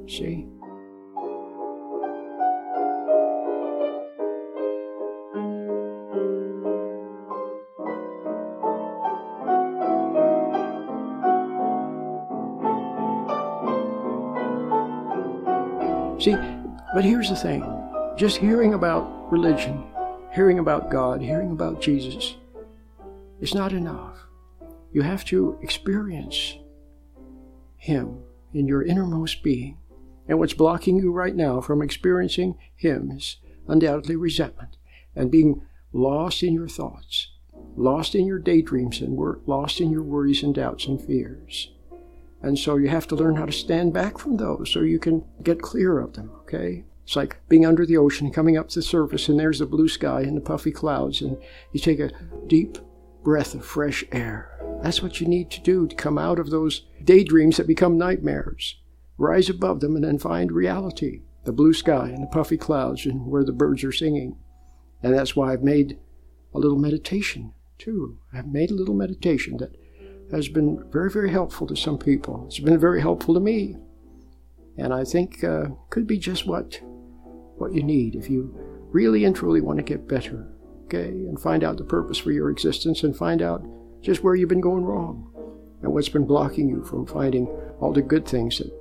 See, 0.08 0.48
but 17.02 17.10
here's 17.10 17.30
the 17.30 17.36
thing 17.36 17.64
just 18.16 18.38
hearing 18.38 18.76
about 18.76 19.32
religion, 19.32 19.84
hearing 20.36 20.60
about 20.60 20.92
God, 20.92 21.20
hearing 21.20 21.50
about 21.50 21.82
Jesus 21.82 22.36
is 23.40 23.56
not 23.56 23.74
enough. 23.74 24.28
You 24.94 25.02
have 25.02 25.26
to 25.26 25.58
experience 25.64 26.58
Him 27.76 28.20
in 28.54 28.68
your 28.68 28.84
innermost 28.84 29.42
being. 29.42 29.80
And 30.28 30.38
what's 30.38 30.54
blocking 30.54 30.98
you 30.98 31.12
right 31.12 31.36
now 31.36 31.60
from 31.60 31.82
experiencing 31.82 32.56
Him 32.76 33.10
is 33.10 33.38
undoubtedly 33.68 34.16
resentment 34.16 34.78
and 35.16 35.32
being 35.32 35.64
lost 35.92 36.44
in 36.44 36.54
your 36.54 36.68
thoughts, 36.68 37.32
lost 37.76 38.14
in 38.14 38.28
your 38.28 38.38
daydreams, 38.38 39.02
and 39.02 39.18
lost 39.48 39.82
in 39.82 39.90
your 39.90 40.04
worries 40.04 40.44
and 40.44 40.54
doubts 40.54 40.86
and 40.86 41.02
fears. 41.02 41.72
And 42.44 42.60
so 42.60 42.78
you 42.78 42.90
have 42.90 43.08
to 43.08 43.16
learn 43.16 43.38
how 43.38 43.48
to 43.48 43.52
stand 43.52 43.92
back 43.92 44.20
from 44.20 44.38
those 44.38 44.70
so 44.70 44.82
you 44.82 45.00
can 45.00 45.24
get 45.42 45.64
clear 45.64 45.98
of 45.98 46.14
them, 46.14 46.30
okay? 46.42 46.84
It's 47.12 47.18
like 47.18 47.42
being 47.50 47.66
under 47.66 47.86
the 47.86 47.98
ocean 47.98 48.32
coming 48.32 48.56
up 48.56 48.70
to 48.70 48.80
the 48.80 48.82
surface, 48.82 49.28
and 49.28 49.38
there's 49.38 49.60
the 49.60 49.66
blue 49.66 49.90
sky 49.90 50.22
and 50.22 50.38
the 50.38 50.40
puffy 50.40 50.72
clouds, 50.72 51.22
and 51.22 51.36
you 51.74 51.80
take 51.82 52.00
a 52.00 52.10
deep 52.48 52.78
breath 53.22 53.54
of 53.54 53.66
fresh 53.66 54.06
air. 54.14 54.58
That's 54.82 55.04
what 55.04 55.20
you 55.20 55.28
need 55.28 55.52
to 55.52 55.60
do 55.60 55.88
to 55.88 55.96
come 55.98 56.18
out 56.18 56.40
of 56.40 56.52
those 56.52 56.86
daydreams 57.04 57.58
that 57.58 57.68
become 57.68 57.98
nightmares. 57.98 58.78
Rise 59.18 59.50
above 59.50 59.82
them 59.82 59.98
and 59.98 60.06
then 60.06 60.20
find 60.20 60.54
reality 60.54 61.24
the 61.44 61.52
blue 61.52 61.74
sky 61.74 62.08
and 62.08 62.24
the 62.24 62.28
puffy 62.28 62.56
clouds 62.56 63.06
and 63.06 63.28
where 63.28 63.44
the 63.44 63.52
birds 63.52 63.84
are 63.84 63.92
singing. 63.92 64.38
And 65.04 65.14
that's 65.14 65.36
why 65.36 65.52
I've 65.52 65.64
made 65.64 66.00
a 66.54 66.60
little 66.60 66.80
meditation, 66.80 67.52
too. 67.78 68.20
I've 68.32 68.48
made 68.48 68.72
a 68.72 68.76
little 68.76 68.96
meditation 68.96 69.58
that 69.58 69.76
has 70.32 70.48
been 70.48 70.90
very, 70.90 71.12
very 71.12 71.32
helpful 71.32 71.68
to 71.68 71.76
some 71.76 71.98
people. 71.98 72.46
It's 72.48 72.60
been 72.60 72.80
very 72.80 73.02
helpful 73.02 73.34
to 73.34 73.42
me. 73.42 73.76
And 74.78 74.94
I 74.94 75.04
think 75.04 75.44
uh, 75.44 75.66
could 75.90 76.08
be 76.08 76.18
just 76.18 76.48
what 76.48 76.80
what 77.62 77.74
you 77.74 77.84
need 77.84 78.16
if 78.16 78.30
you 78.30 78.54
really 78.92 79.24
and 79.24 79.36
truly 79.36 79.62
want 79.62 79.78
to 79.78 79.84
get 79.84 80.08
better, 80.08 80.48
okay, 80.86 81.08
and 81.08 81.40
find 81.40 81.64
out 81.64 81.78
the 81.78 81.84
purpose 81.84 82.18
for 82.18 82.32
your 82.32 82.50
existence 82.50 83.04
and 83.04 83.16
find 83.16 83.42
out 83.42 83.64
just 84.02 84.24
where 84.24 84.36
you've 84.36 84.50
been 84.50 84.60
going 84.60 84.84
wrong 84.84 85.32
and 85.82 85.94
what's 85.94 86.10
been 86.10 86.26
blocking 86.26 86.68
you 86.68 86.84
from 86.84 87.06
finding 87.06 87.48
all 87.80 87.94
the 87.94 88.02
good 88.02 88.28
things 88.28 88.58
that 88.58 88.74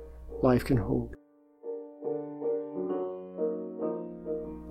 life 0.43 0.65
can 0.65 0.77
hold. 0.77 1.15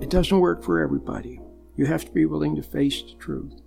It 0.01 0.11
doesn't 0.11 0.41
work 0.41 0.65
for 0.65 0.81
everybody. 0.81 1.41
You 1.77 1.87
have 1.87 2.05
to 2.05 2.11
be 2.11 2.27
willing 2.27 2.57
to 2.57 2.63
face 2.63 3.03
the 3.03 3.15
truth. 3.19 3.61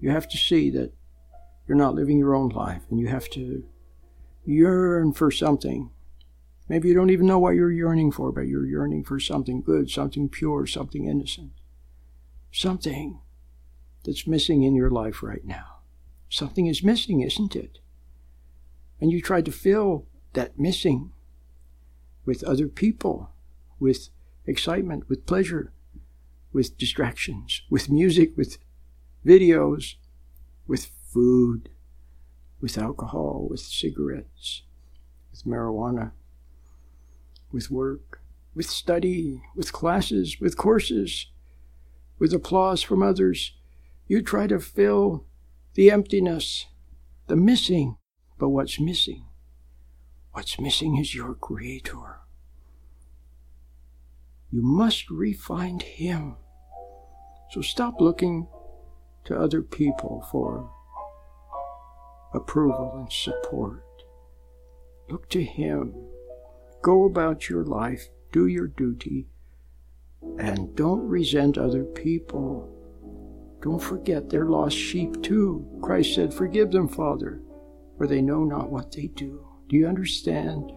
You 0.00 0.10
have 0.10 0.28
to 0.28 0.36
see 0.36 0.70
that 0.70 0.92
you're 1.66 1.76
not 1.76 1.94
living 1.94 2.18
your 2.18 2.34
own 2.34 2.50
life 2.50 2.82
and 2.90 3.00
you 3.00 3.08
have 3.08 3.28
to 3.30 3.64
yearn 4.44 5.12
for 5.12 5.30
something. 5.30 5.90
Maybe 6.68 6.88
you 6.88 6.94
don't 6.94 7.10
even 7.10 7.26
know 7.26 7.38
what 7.38 7.54
you're 7.54 7.72
yearning 7.72 8.12
for, 8.12 8.32
but 8.32 8.42
you're 8.42 8.66
yearning 8.66 9.04
for 9.04 9.18
something 9.18 9.62
good, 9.62 9.90
something 9.90 10.28
pure, 10.28 10.66
something 10.66 11.06
innocent. 11.06 11.52
Something 12.52 13.20
that's 14.04 14.26
missing 14.26 14.62
in 14.62 14.74
your 14.74 14.90
life 14.90 15.22
right 15.22 15.44
now. 15.44 15.78
Something 16.28 16.66
is 16.66 16.82
missing, 16.82 17.20
isn't 17.20 17.56
it? 17.56 17.78
And 19.00 19.10
you 19.10 19.20
try 19.20 19.42
to 19.42 19.52
fill 19.52 20.06
that 20.32 20.58
missing 20.58 21.12
with 22.24 22.44
other 22.44 22.68
people, 22.68 23.30
with 23.78 24.08
excitement, 24.46 25.08
with 25.08 25.26
pleasure, 25.26 25.72
with 26.52 26.78
distractions, 26.78 27.62
with 27.68 27.90
music, 27.90 28.36
with 28.36 28.58
videos, 29.26 29.94
with 30.66 30.90
food, 31.12 31.68
with 32.60 32.78
alcohol, 32.78 33.46
with 33.50 33.60
cigarettes, 33.60 34.62
with 35.30 35.44
marijuana, 35.44 36.12
with 37.52 37.70
work, 37.70 38.20
with 38.54 38.66
study, 38.68 39.42
with 39.54 39.72
classes, 39.72 40.40
with 40.40 40.56
courses, 40.56 41.26
with 42.18 42.32
applause 42.32 42.82
from 42.82 43.02
others. 43.02 43.52
You 44.06 44.22
try 44.22 44.46
to 44.46 44.58
fill 44.58 45.26
the 45.74 45.90
emptiness, 45.90 46.66
the 47.26 47.36
missing. 47.36 47.96
But 48.38 48.48
what's 48.48 48.80
missing? 48.80 49.26
What's 50.32 50.58
missing 50.58 50.96
is 50.96 51.14
your 51.14 51.34
Creator. 51.34 52.20
You 54.50 54.62
must 54.62 55.10
re-find 55.10 55.82
Him. 55.82 56.36
So 57.50 57.60
stop 57.60 58.00
looking 58.00 58.48
to 59.24 59.38
other 59.38 59.62
people 59.62 60.26
for 60.30 60.70
approval 62.34 62.92
and 62.96 63.12
support. 63.12 63.84
Look 65.08 65.28
to 65.30 65.42
Him. 65.42 65.94
Go 66.82 67.04
about 67.04 67.48
your 67.48 67.64
life, 67.64 68.08
do 68.32 68.48
your 68.48 68.66
duty, 68.66 69.28
and 70.38 70.74
don't 70.74 71.06
resent 71.06 71.56
other 71.56 71.84
people. 71.84 72.68
Don't 73.62 73.80
forget 73.80 74.28
they're 74.28 74.46
lost 74.46 74.76
sheep 74.76 75.22
too. 75.22 75.64
Christ 75.80 76.16
said, 76.16 76.34
Forgive 76.34 76.72
them, 76.72 76.88
Father, 76.88 77.40
for 77.96 78.08
they 78.08 78.20
know 78.20 78.42
not 78.42 78.70
what 78.70 78.90
they 78.90 79.06
do. 79.06 79.46
Do 79.68 79.76
you 79.76 79.86
understand? 79.86 80.72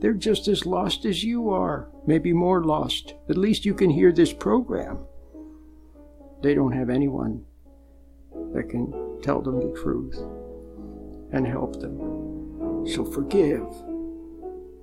They're 0.00 0.14
just 0.14 0.48
as 0.48 0.64
lost 0.64 1.04
as 1.04 1.22
you 1.22 1.50
are, 1.50 1.90
maybe 2.06 2.32
more 2.32 2.64
lost. 2.64 3.12
At 3.28 3.36
least 3.36 3.66
you 3.66 3.74
can 3.74 3.90
hear 3.90 4.12
this 4.12 4.32
program. 4.32 5.04
They 6.42 6.54
don't 6.54 6.72
have 6.72 6.88
anyone 6.88 7.44
that 8.54 8.70
can 8.70 9.20
tell 9.22 9.42
them 9.42 9.60
the 9.60 9.78
truth 9.78 10.18
and 11.32 11.46
help 11.46 11.80
them. 11.80 12.86
So 12.86 13.04
forgive. 13.04 13.66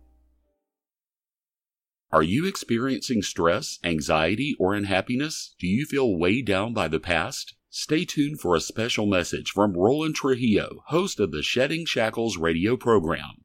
Are 2.13 2.23
you 2.23 2.47
experiencing 2.47 3.23
stress, 3.23 3.81
anxiety, 3.85 4.57
or 4.59 4.75
unhappiness? 4.75 5.55
Do 5.59 5.67
you 5.67 5.85
feel 5.85 6.17
weighed 6.17 6.47
down 6.47 6.73
by 6.73 6.89
the 6.89 7.01
past? 7.01 7.55
Stay 7.69 8.07
tuned 8.07 8.41
for 8.41 8.55
a 8.55 8.61
special 8.61 9.05
message 9.07 9.51
from 9.51 9.77
Roland 9.77 10.15
Trujillo, 10.15 10.83
host 10.87 11.21
of 11.21 11.33
the 11.33 11.43
Shedding 11.43 11.85
Shackles 11.85 12.39
radio 12.39 12.77
program. 12.77 13.45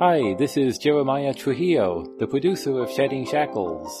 Hi, 0.00 0.34
this 0.34 0.56
is 0.56 0.78
Jeremiah 0.78 1.34
Trujillo, 1.34 2.06
the 2.20 2.28
producer 2.28 2.78
of 2.78 2.88
Shedding 2.88 3.26
Shackles. 3.26 4.00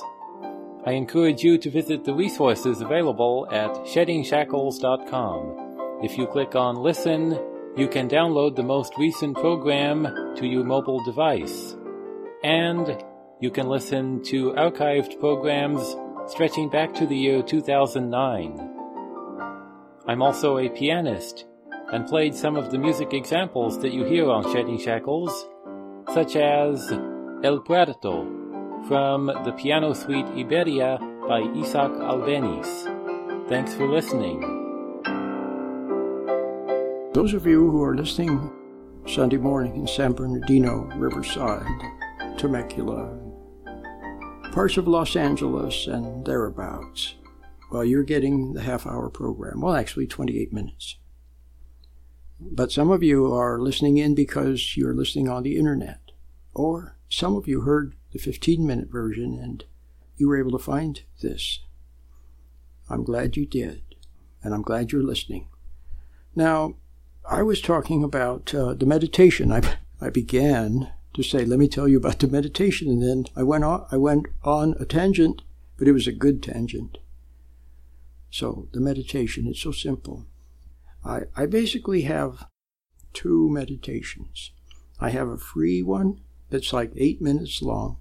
I 0.86 0.92
encourage 0.92 1.42
you 1.42 1.58
to 1.58 1.70
visit 1.70 2.04
the 2.04 2.14
resources 2.14 2.80
available 2.80 3.48
at 3.50 3.72
sheddingshackles.com. 3.84 6.04
If 6.04 6.16
you 6.16 6.28
click 6.28 6.54
on 6.54 6.76
Listen, 6.76 7.36
you 7.76 7.88
can 7.88 8.08
download 8.08 8.54
the 8.54 8.62
most 8.62 8.92
recent 8.96 9.36
program 9.38 10.36
to 10.36 10.46
your 10.46 10.62
mobile 10.62 11.02
device. 11.02 11.76
And 12.44 13.02
you 13.40 13.50
can 13.50 13.68
listen 13.68 14.22
to 14.26 14.52
archived 14.52 15.18
programs 15.18 15.96
stretching 16.28 16.68
back 16.68 16.94
to 16.94 17.06
the 17.06 17.16
year 17.16 17.42
2009. 17.42 18.70
I'm 20.06 20.22
also 20.22 20.58
a 20.58 20.68
pianist 20.68 21.46
and 21.92 22.06
played 22.06 22.36
some 22.36 22.54
of 22.54 22.70
the 22.70 22.78
music 22.78 23.12
examples 23.12 23.80
that 23.80 23.92
you 23.92 24.04
hear 24.04 24.30
on 24.30 24.44
Shedding 24.52 24.78
Shackles, 24.78 25.32
such 26.14 26.36
as 26.36 26.90
El 27.44 27.60
Puerto 27.60 28.26
from 28.88 29.26
the 29.44 29.52
piano 29.56 29.92
suite 29.92 30.26
Iberia 30.36 30.98
by 31.28 31.40
Isaac 31.40 31.92
Albeniz. 32.00 33.48
Thanks 33.48 33.74
for 33.74 33.86
listening. 33.86 34.40
Those 37.12 37.34
of 37.34 37.46
you 37.46 37.70
who 37.70 37.82
are 37.82 37.96
listening 37.96 38.50
Sunday 39.06 39.36
morning 39.36 39.76
in 39.76 39.86
San 39.86 40.12
Bernardino, 40.12 40.84
Riverside, 40.96 41.66
Temecula, 42.38 43.18
parts 44.52 44.76
of 44.76 44.88
Los 44.88 45.16
Angeles 45.16 45.86
and 45.86 46.24
thereabouts, 46.24 47.16
well, 47.70 47.84
you're 47.84 48.02
getting 48.02 48.54
the 48.54 48.62
half 48.62 48.86
hour 48.86 49.10
program. 49.10 49.60
Well, 49.60 49.74
actually, 49.74 50.06
28 50.06 50.52
minutes. 50.52 50.96
But 52.40 52.72
some 52.72 52.90
of 52.90 53.02
you 53.02 53.32
are 53.32 53.58
listening 53.60 53.98
in 53.98 54.14
because 54.14 54.76
you're 54.76 54.94
listening 54.94 55.28
on 55.28 55.42
the 55.42 55.56
internet. 55.56 56.00
Or 56.54 56.96
some 57.08 57.36
of 57.36 57.48
you 57.48 57.62
heard 57.62 57.94
the 58.12 58.18
15 58.18 58.66
minute 58.66 58.88
version 58.88 59.38
and 59.38 59.64
you 60.16 60.28
were 60.28 60.38
able 60.38 60.52
to 60.52 60.58
find 60.58 61.02
this. 61.20 61.60
I'm 62.90 63.04
glad 63.04 63.36
you 63.36 63.46
did, 63.46 63.82
and 64.42 64.54
I'm 64.54 64.62
glad 64.62 64.92
you're 64.92 65.02
listening. 65.02 65.48
Now, 66.34 66.74
I 67.28 67.42
was 67.42 67.60
talking 67.60 68.02
about 68.02 68.54
uh, 68.54 68.74
the 68.74 68.86
meditation. 68.86 69.52
I, 69.52 69.60
I 70.00 70.10
began 70.10 70.92
to 71.14 71.22
say, 71.22 71.44
let 71.44 71.58
me 71.58 71.68
tell 71.68 71.86
you 71.86 71.98
about 71.98 72.18
the 72.20 72.28
meditation, 72.28 72.88
and 72.88 73.02
then 73.02 73.26
I 73.36 73.42
went 73.42 73.64
on, 73.64 73.86
I 73.92 73.96
went 73.96 74.26
on 74.42 74.74
a 74.80 74.84
tangent, 74.84 75.42
but 75.76 75.88
it 75.88 75.92
was 75.92 76.06
a 76.06 76.12
good 76.12 76.42
tangent. 76.42 76.98
So 78.30 78.68
the 78.72 78.80
meditation, 78.80 79.46
it's 79.46 79.60
so 79.60 79.72
simple. 79.72 80.26
I, 81.04 81.22
I 81.36 81.46
basically 81.46 82.02
have 82.02 82.46
two 83.12 83.48
meditations. 83.50 84.52
I 85.00 85.10
have 85.10 85.28
a 85.28 85.38
free 85.38 85.82
one 85.82 86.20
that's 86.50 86.72
like 86.72 86.92
eight 86.96 87.20
minutes 87.20 87.62
long, 87.62 87.98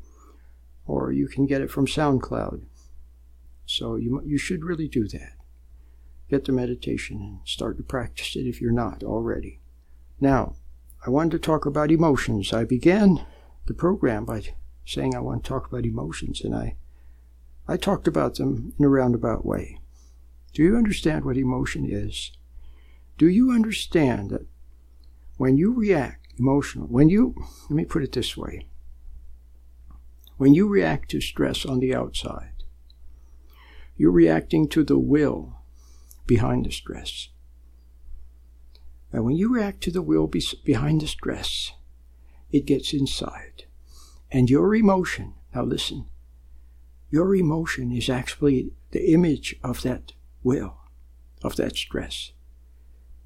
or 0.85 1.11
you 1.11 1.27
can 1.27 1.45
get 1.45 1.61
it 1.61 1.71
from 1.71 1.87
SoundCloud. 1.87 2.63
So 3.65 3.95
you, 3.95 4.21
you 4.25 4.37
should 4.37 4.63
really 4.63 4.87
do 4.87 5.07
that. 5.09 5.33
Get 6.29 6.45
the 6.45 6.51
meditation 6.51 7.17
and 7.21 7.39
start 7.45 7.77
to 7.77 7.83
practice 7.83 8.35
it 8.35 8.47
if 8.47 8.61
you're 8.61 8.71
not 8.71 9.03
already. 9.03 9.59
Now, 10.19 10.55
I 11.05 11.09
wanted 11.09 11.31
to 11.31 11.39
talk 11.39 11.65
about 11.65 11.91
emotions. 11.91 12.53
I 12.53 12.63
began 12.63 13.25
the 13.67 13.73
program 13.73 14.25
by 14.25 14.41
saying 14.85 15.15
I 15.15 15.19
want 15.19 15.43
to 15.43 15.47
talk 15.47 15.67
about 15.67 15.85
emotions, 15.85 16.41
and 16.41 16.55
I, 16.55 16.75
I 17.67 17.77
talked 17.77 18.07
about 18.07 18.35
them 18.35 18.73
in 18.77 18.85
a 18.85 18.89
roundabout 18.89 19.45
way. 19.45 19.79
Do 20.53 20.63
you 20.63 20.77
understand 20.77 21.25
what 21.25 21.37
emotion 21.37 21.87
is? 21.89 22.31
Do 23.17 23.27
you 23.27 23.51
understand 23.51 24.29
that 24.31 24.45
when 25.37 25.57
you 25.57 25.73
react 25.73 26.27
emotionally, 26.37 26.87
when 26.89 27.09
you, 27.09 27.35
let 27.69 27.75
me 27.75 27.85
put 27.85 28.03
it 28.03 28.11
this 28.11 28.35
way, 28.35 28.67
when 30.37 30.53
you 30.53 30.67
react 30.67 31.09
to 31.11 31.21
stress 31.21 31.65
on 31.65 31.79
the 31.79 31.93
outside, 31.93 32.63
you're 33.95 34.11
reacting 34.11 34.67
to 34.69 34.83
the 34.83 34.97
will 34.97 35.59
behind 36.25 36.65
the 36.65 36.71
stress. 36.71 37.29
And 39.11 39.23
when 39.23 39.35
you 39.35 39.53
react 39.53 39.81
to 39.81 39.91
the 39.91 40.01
will 40.01 40.27
be, 40.27 40.43
behind 40.65 41.01
the 41.01 41.07
stress, 41.07 41.73
it 42.51 42.65
gets 42.65 42.93
inside. 42.93 43.65
And 44.33 44.49
your 44.49 44.73
emotion, 44.73 45.35
now 45.53 45.63
listen, 45.63 46.07
your 47.11 47.35
emotion 47.35 47.91
is 47.91 48.09
actually 48.09 48.71
the 48.89 49.13
image 49.13 49.55
of 49.63 49.83
that 49.83 50.13
will, 50.41 50.79
of 51.43 51.55
that 51.57 51.77
stress. 51.77 52.31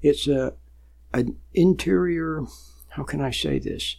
It's 0.02 0.28
a, 0.28 0.52
an 1.14 1.38
interior, 1.54 2.42
how 2.90 3.04
can 3.04 3.22
I 3.22 3.30
say 3.30 3.58
this, 3.58 3.96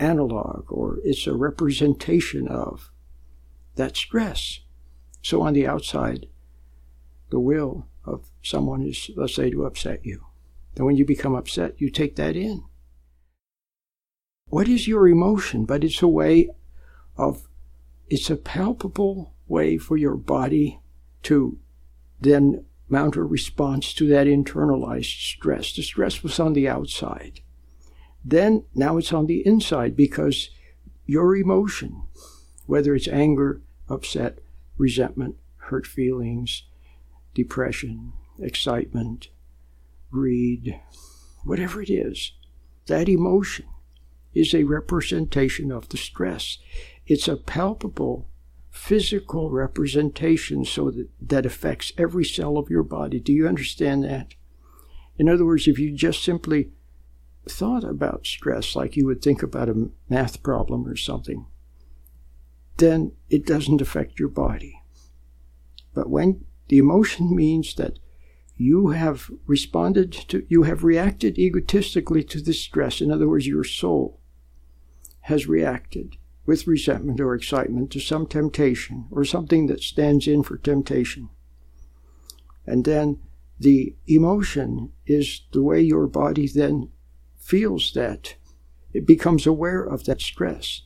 analog, 0.00 0.64
or 0.72 0.98
it's 1.04 1.28
a 1.28 1.36
representation 1.36 2.48
of 2.48 2.90
that 3.76 3.96
stress. 3.96 4.60
So 5.22 5.42
on 5.42 5.52
the 5.52 5.68
outside, 5.68 6.26
the 7.30 7.38
will 7.38 7.86
of 8.04 8.30
someone 8.42 8.82
is, 8.82 9.12
let's 9.14 9.36
say, 9.36 9.50
to 9.50 9.64
upset 9.64 10.04
you. 10.04 10.26
And 10.74 10.86
when 10.86 10.96
you 10.96 11.04
become 11.04 11.36
upset, 11.36 11.80
you 11.80 11.88
take 11.88 12.16
that 12.16 12.34
in. 12.34 12.64
What 14.50 14.68
is 14.68 14.88
your 14.88 15.08
emotion? 15.08 15.64
But 15.64 15.84
it's 15.84 16.02
a 16.02 16.08
way 16.08 16.50
of, 17.16 17.48
it's 18.08 18.30
a 18.30 18.36
palpable 18.36 19.32
way 19.46 19.78
for 19.78 19.96
your 19.96 20.16
body 20.16 20.80
to 21.22 21.58
then 22.20 22.64
mount 22.88 23.14
a 23.14 23.22
response 23.22 23.94
to 23.94 24.08
that 24.08 24.26
internalized 24.26 25.36
stress. 25.36 25.72
The 25.72 25.82
stress 25.82 26.24
was 26.24 26.40
on 26.40 26.52
the 26.52 26.68
outside. 26.68 27.40
Then, 28.24 28.64
now 28.74 28.98
it's 28.98 29.12
on 29.12 29.26
the 29.26 29.46
inside 29.46 29.96
because 29.96 30.50
your 31.06 31.36
emotion, 31.36 32.02
whether 32.66 32.94
it's 32.94 33.08
anger, 33.08 33.62
upset, 33.88 34.40
resentment, 34.76 35.36
hurt 35.56 35.86
feelings, 35.86 36.64
depression, 37.34 38.12
excitement, 38.40 39.28
greed, 40.10 40.80
whatever 41.44 41.80
it 41.80 41.90
is, 41.90 42.32
that 42.86 43.08
emotion 43.08 43.66
is 44.34 44.54
a 44.54 44.64
representation 44.64 45.72
of 45.72 45.88
the 45.88 45.96
stress. 45.96 46.58
It's 47.06 47.28
a 47.28 47.36
palpable 47.36 48.28
physical 48.70 49.50
representation 49.50 50.64
so 50.64 50.90
that 50.90 51.08
that 51.20 51.46
affects 51.46 51.92
every 51.98 52.24
cell 52.24 52.56
of 52.56 52.70
your 52.70 52.84
body. 52.84 53.18
Do 53.18 53.32
you 53.32 53.48
understand 53.48 54.04
that? 54.04 54.34
In 55.18 55.28
other 55.28 55.44
words, 55.44 55.66
if 55.66 55.78
you 55.78 55.92
just 55.92 56.22
simply 56.22 56.70
thought 57.48 57.84
about 57.84 58.26
stress 58.26 58.76
like 58.76 58.96
you 58.96 59.06
would 59.06 59.22
think 59.22 59.42
about 59.42 59.68
a 59.68 59.90
math 60.08 60.42
problem 60.42 60.86
or 60.86 60.96
something, 60.96 61.46
then 62.76 63.12
it 63.28 63.44
doesn't 63.44 63.80
affect 63.80 64.18
your 64.18 64.28
body. 64.28 64.80
But 65.92 66.08
when 66.08 66.44
the 66.68 66.78
emotion 66.78 67.34
means 67.34 67.74
that 67.74 67.98
you 68.56 68.88
have 68.88 69.30
responded 69.46 70.12
to, 70.12 70.46
you 70.48 70.62
have 70.62 70.84
reacted 70.84 71.38
egotistically 71.38 72.22
to 72.24 72.40
this 72.40 72.60
stress, 72.60 73.00
in 73.00 73.10
other 73.10 73.28
words, 73.28 73.46
your 73.46 73.64
soul 73.64 74.19
has 75.22 75.46
reacted 75.46 76.16
with 76.46 76.66
resentment 76.66 77.20
or 77.20 77.34
excitement 77.34 77.90
to 77.92 78.00
some 78.00 78.26
temptation 78.26 79.06
or 79.10 79.24
something 79.24 79.66
that 79.66 79.82
stands 79.82 80.26
in 80.26 80.42
for 80.42 80.56
temptation. 80.56 81.28
And 82.66 82.84
then 82.84 83.20
the 83.58 83.94
emotion 84.06 84.92
is 85.06 85.42
the 85.52 85.62
way 85.62 85.80
your 85.80 86.06
body 86.06 86.48
then 86.48 86.90
feels 87.38 87.92
that. 87.92 88.36
It 88.92 89.06
becomes 89.06 89.46
aware 89.46 89.82
of 89.84 90.04
that 90.04 90.20
stress. 90.20 90.82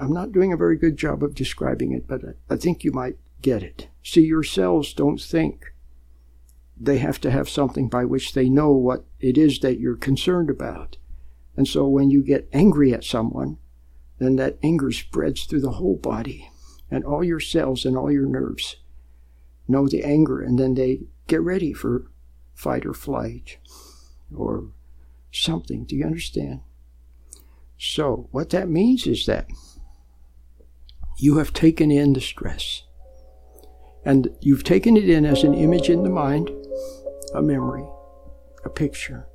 I'm 0.00 0.12
not 0.12 0.32
doing 0.32 0.52
a 0.52 0.56
very 0.56 0.76
good 0.76 0.96
job 0.96 1.22
of 1.22 1.34
describing 1.34 1.92
it, 1.92 2.06
but 2.06 2.22
I 2.48 2.56
think 2.56 2.84
you 2.84 2.92
might 2.92 3.18
get 3.42 3.62
it. 3.62 3.88
See, 4.02 4.22
your 4.22 4.42
cells 4.42 4.92
don't 4.92 5.20
think. 5.20 5.72
They 6.78 6.98
have 6.98 7.20
to 7.22 7.30
have 7.30 7.48
something 7.48 7.88
by 7.88 8.04
which 8.04 8.34
they 8.34 8.48
know 8.48 8.72
what 8.72 9.04
it 9.20 9.36
is 9.36 9.60
that 9.60 9.80
you're 9.80 9.96
concerned 9.96 10.50
about. 10.50 10.96
And 11.56 11.66
so 11.66 11.86
when 11.86 12.10
you 12.10 12.22
get 12.22 12.48
angry 12.52 12.92
at 12.92 13.04
someone, 13.04 13.58
then 14.18 14.36
that 14.36 14.58
anger 14.62 14.90
spreads 14.90 15.44
through 15.44 15.60
the 15.60 15.72
whole 15.72 15.96
body, 15.96 16.50
and 16.90 17.04
all 17.04 17.24
your 17.24 17.40
cells 17.40 17.84
and 17.84 17.96
all 17.96 18.10
your 18.10 18.26
nerves 18.26 18.76
know 19.68 19.88
the 19.88 20.04
anger, 20.04 20.40
and 20.40 20.58
then 20.58 20.74
they 20.74 21.00
get 21.26 21.40
ready 21.40 21.72
for 21.72 22.10
fight 22.54 22.86
or 22.86 22.94
flight 22.94 23.58
or 24.34 24.68
something. 25.32 25.84
Do 25.84 25.96
you 25.96 26.04
understand? 26.04 26.60
So, 27.78 28.28
what 28.30 28.50
that 28.50 28.68
means 28.68 29.06
is 29.06 29.26
that 29.26 29.48
you 31.18 31.38
have 31.38 31.52
taken 31.52 31.90
in 31.90 32.12
the 32.12 32.20
stress. 32.20 32.82
And 34.04 34.28
you've 34.40 34.64
taken 34.64 34.96
it 34.96 35.08
in 35.08 35.26
as 35.26 35.42
an 35.42 35.54
image 35.54 35.90
in 35.90 36.04
the 36.04 36.10
mind, 36.10 36.50
a 37.34 37.42
memory, 37.42 37.84
a 38.64 38.70
picture, 38.70 39.26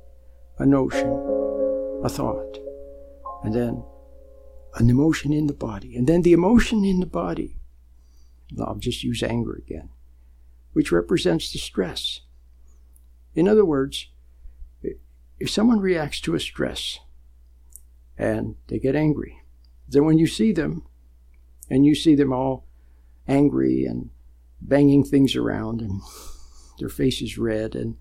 a 0.58 0.64
notion, 0.64 1.41
a 2.02 2.08
thought, 2.08 2.58
and 3.44 3.54
then 3.54 3.84
an 4.76 4.90
emotion 4.90 5.32
in 5.32 5.46
the 5.46 5.52
body. 5.52 5.96
And 5.96 6.06
then 6.06 6.22
the 6.22 6.32
emotion 6.32 6.84
in 6.84 7.00
the 7.00 7.06
body, 7.06 7.56
I'll 8.58 8.76
just 8.76 9.04
use 9.04 9.22
anger 9.22 9.52
again, 9.52 9.90
which 10.72 10.92
represents 10.92 11.52
the 11.52 11.58
stress. 11.58 12.20
In 13.34 13.48
other 13.48 13.64
words, 13.64 14.08
if 15.38 15.50
someone 15.50 15.80
reacts 15.80 16.20
to 16.20 16.34
a 16.34 16.40
stress 16.40 17.00
and 18.16 18.56
they 18.68 18.78
get 18.78 18.94
angry, 18.94 19.42
then 19.88 20.04
when 20.04 20.18
you 20.18 20.26
see 20.26 20.52
them, 20.52 20.86
and 21.68 21.84
you 21.84 21.94
see 21.94 22.14
them 22.14 22.32
all 22.32 22.66
angry 23.26 23.84
and 23.84 24.10
banging 24.60 25.04
things 25.04 25.34
around, 25.34 25.80
and 25.80 26.00
their 26.78 26.88
face 26.88 27.20
is 27.22 27.38
red, 27.38 27.74
and 27.74 27.96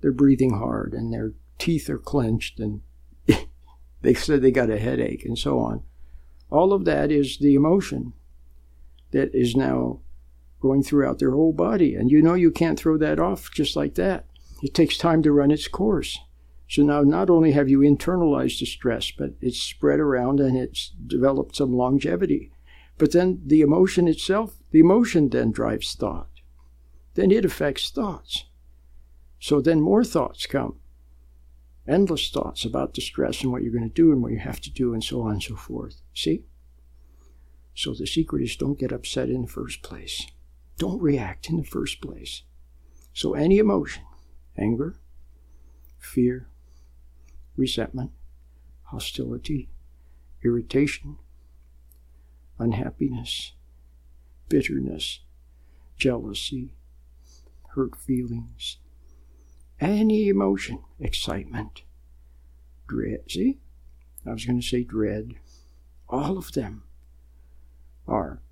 they're 0.00 0.12
breathing 0.12 0.54
hard, 0.54 0.94
and 0.94 1.12
their 1.12 1.32
teeth 1.58 1.88
are 1.88 1.98
clenched, 1.98 2.58
and 2.58 2.80
they 4.02 4.14
said 4.14 4.42
they 4.42 4.50
got 4.50 4.70
a 4.70 4.78
headache, 4.78 5.24
and 5.24 5.38
so 5.38 5.58
on. 5.58 5.82
All 6.50 6.72
of 6.72 6.84
that 6.84 7.12
is 7.12 7.38
the 7.38 7.54
emotion 7.54 8.12
that 9.12 9.34
is 9.34 9.56
now 9.56 10.00
going 10.60 10.82
throughout 10.82 11.18
their 11.18 11.32
whole 11.32 11.52
body. 11.52 11.94
And 11.94 12.10
you 12.10 12.22
know 12.22 12.34
you 12.34 12.50
can't 12.50 12.78
throw 12.78 12.96
that 12.98 13.18
off 13.18 13.50
just 13.50 13.76
like 13.76 13.94
that. 13.94 14.26
It 14.62 14.74
takes 14.74 14.98
time 14.98 15.22
to 15.22 15.32
run 15.32 15.50
its 15.50 15.68
course. 15.68 16.18
So 16.68 16.82
now 16.82 17.02
not 17.02 17.30
only 17.30 17.52
have 17.52 17.68
you 17.68 17.80
internalized 17.80 18.60
the 18.60 18.66
stress, 18.66 19.10
but 19.10 19.30
it's 19.40 19.60
spread 19.60 19.98
around 19.98 20.38
and 20.38 20.56
it's 20.56 20.92
developed 21.06 21.56
some 21.56 21.72
longevity. 21.72 22.52
But 22.98 23.12
then 23.12 23.40
the 23.44 23.62
emotion 23.62 24.06
itself, 24.06 24.56
the 24.70 24.80
emotion 24.80 25.30
then 25.30 25.50
drives 25.50 25.94
thought. 25.94 26.28
Then 27.14 27.30
it 27.30 27.44
affects 27.44 27.90
thoughts. 27.90 28.44
So 29.40 29.60
then 29.60 29.80
more 29.80 30.04
thoughts 30.04 30.46
come. 30.46 30.78
Endless 31.88 32.30
thoughts 32.30 32.64
about 32.64 32.94
distress 32.94 33.42
and 33.42 33.50
what 33.50 33.62
you're 33.62 33.72
going 33.72 33.88
to 33.88 33.94
do 33.94 34.12
and 34.12 34.22
what 34.22 34.32
you 34.32 34.38
have 34.38 34.60
to 34.60 34.70
do 34.70 34.92
and 34.92 35.02
so 35.02 35.22
on 35.22 35.32
and 35.32 35.42
so 35.42 35.56
forth. 35.56 36.00
See? 36.14 36.44
So 37.74 37.94
the 37.94 38.06
secret 38.06 38.42
is 38.42 38.56
don't 38.56 38.78
get 38.78 38.92
upset 38.92 39.28
in 39.30 39.42
the 39.42 39.48
first 39.48 39.82
place. 39.82 40.26
Don't 40.78 41.00
react 41.00 41.48
in 41.48 41.56
the 41.56 41.64
first 41.64 42.00
place. 42.00 42.42
So 43.12 43.34
any 43.34 43.58
emotion, 43.58 44.04
anger, 44.56 44.96
fear, 45.98 46.48
resentment, 47.56 48.12
hostility, 48.84 49.68
irritation, 50.42 51.16
unhappiness, 52.58 53.52
bitterness, 54.48 55.20
jealousy, 55.96 56.70
hurt 57.74 57.96
feelings, 57.96 58.78
any 59.80 60.28
emotion, 60.28 60.80
excitement, 60.98 61.82
dread. 62.86 63.22
See, 63.28 63.58
I 64.26 64.32
was 64.32 64.44
going 64.44 64.60
to 64.60 64.66
say 64.66 64.84
dread. 64.84 65.34
All 66.08 66.36
of 66.36 66.52
them 66.52 66.84
are 68.06 68.42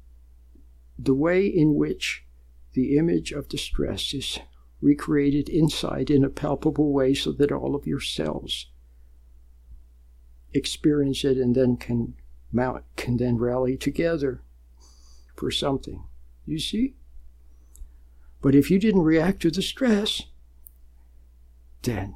the 0.99 1.15
way 1.15 1.47
in 1.47 1.75
which 1.75 2.25
the 2.73 2.97
image 2.97 3.33
of 3.33 3.49
distress 3.49 4.15
is 4.15 4.39
recreated 4.81 5.49
inside 5.49 6.11
in 6.11 6.25
a 6.25 6.31
palpable 6.31 6.93
way 6.93 7.15
so 7.15 7.33
that 7.33 7.53
all 7.53 7.75
of 7.75 7.87
your 7.87 8.01
cells 8.01 8.67
experience 10.53 11.25
it 11.25 11.37
and 11.37 11.55
then 11.55 11.77
can 11.77 12.15
mount 12.51 12.85
can 12.97 13.17
then 13.17 13.37
rally 13.37 13.77
together 13.77 14.43
for 15.37 15.51
something. 15.51 16.05
You 16.47 16.59
see? 16.59 16.95
But 18.41 18.55
if 18.55 18.71
you 18.71 18.79
didn't 18.79 19.03
react 19.03 19.43
to 19.43 19.51
the 19.51 19.63
stress, 19.63 20.23
then 21.83 22.15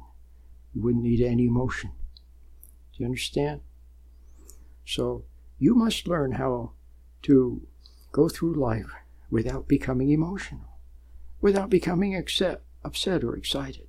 you 0.73 0.81
wouldn't 0.81 1.03
need 1.03 1.21
any 1.21 1.47
emotion. 1.47 1.91
Do 2.93 3.03
you 3.03 3.05
understand? 3.05 3.61
So 4.85 5.23
you 5.59 5.75
must 5.75 6.07
learn 6.07 6.33
how 6.33 6.71
to 7.23 7.61
go 8.11 8.29
through 8.29 8.53
life 8.53 8.91
without 9.29 9.67
becoming 9.67 10.09
emotional, 10.11 10.77
without 11.41 11.69
becoming 11.69 12.15
upset, 12.15 12.61
upset 12.83 13.23
or 13.23 13.35
excited. 13.35 13.87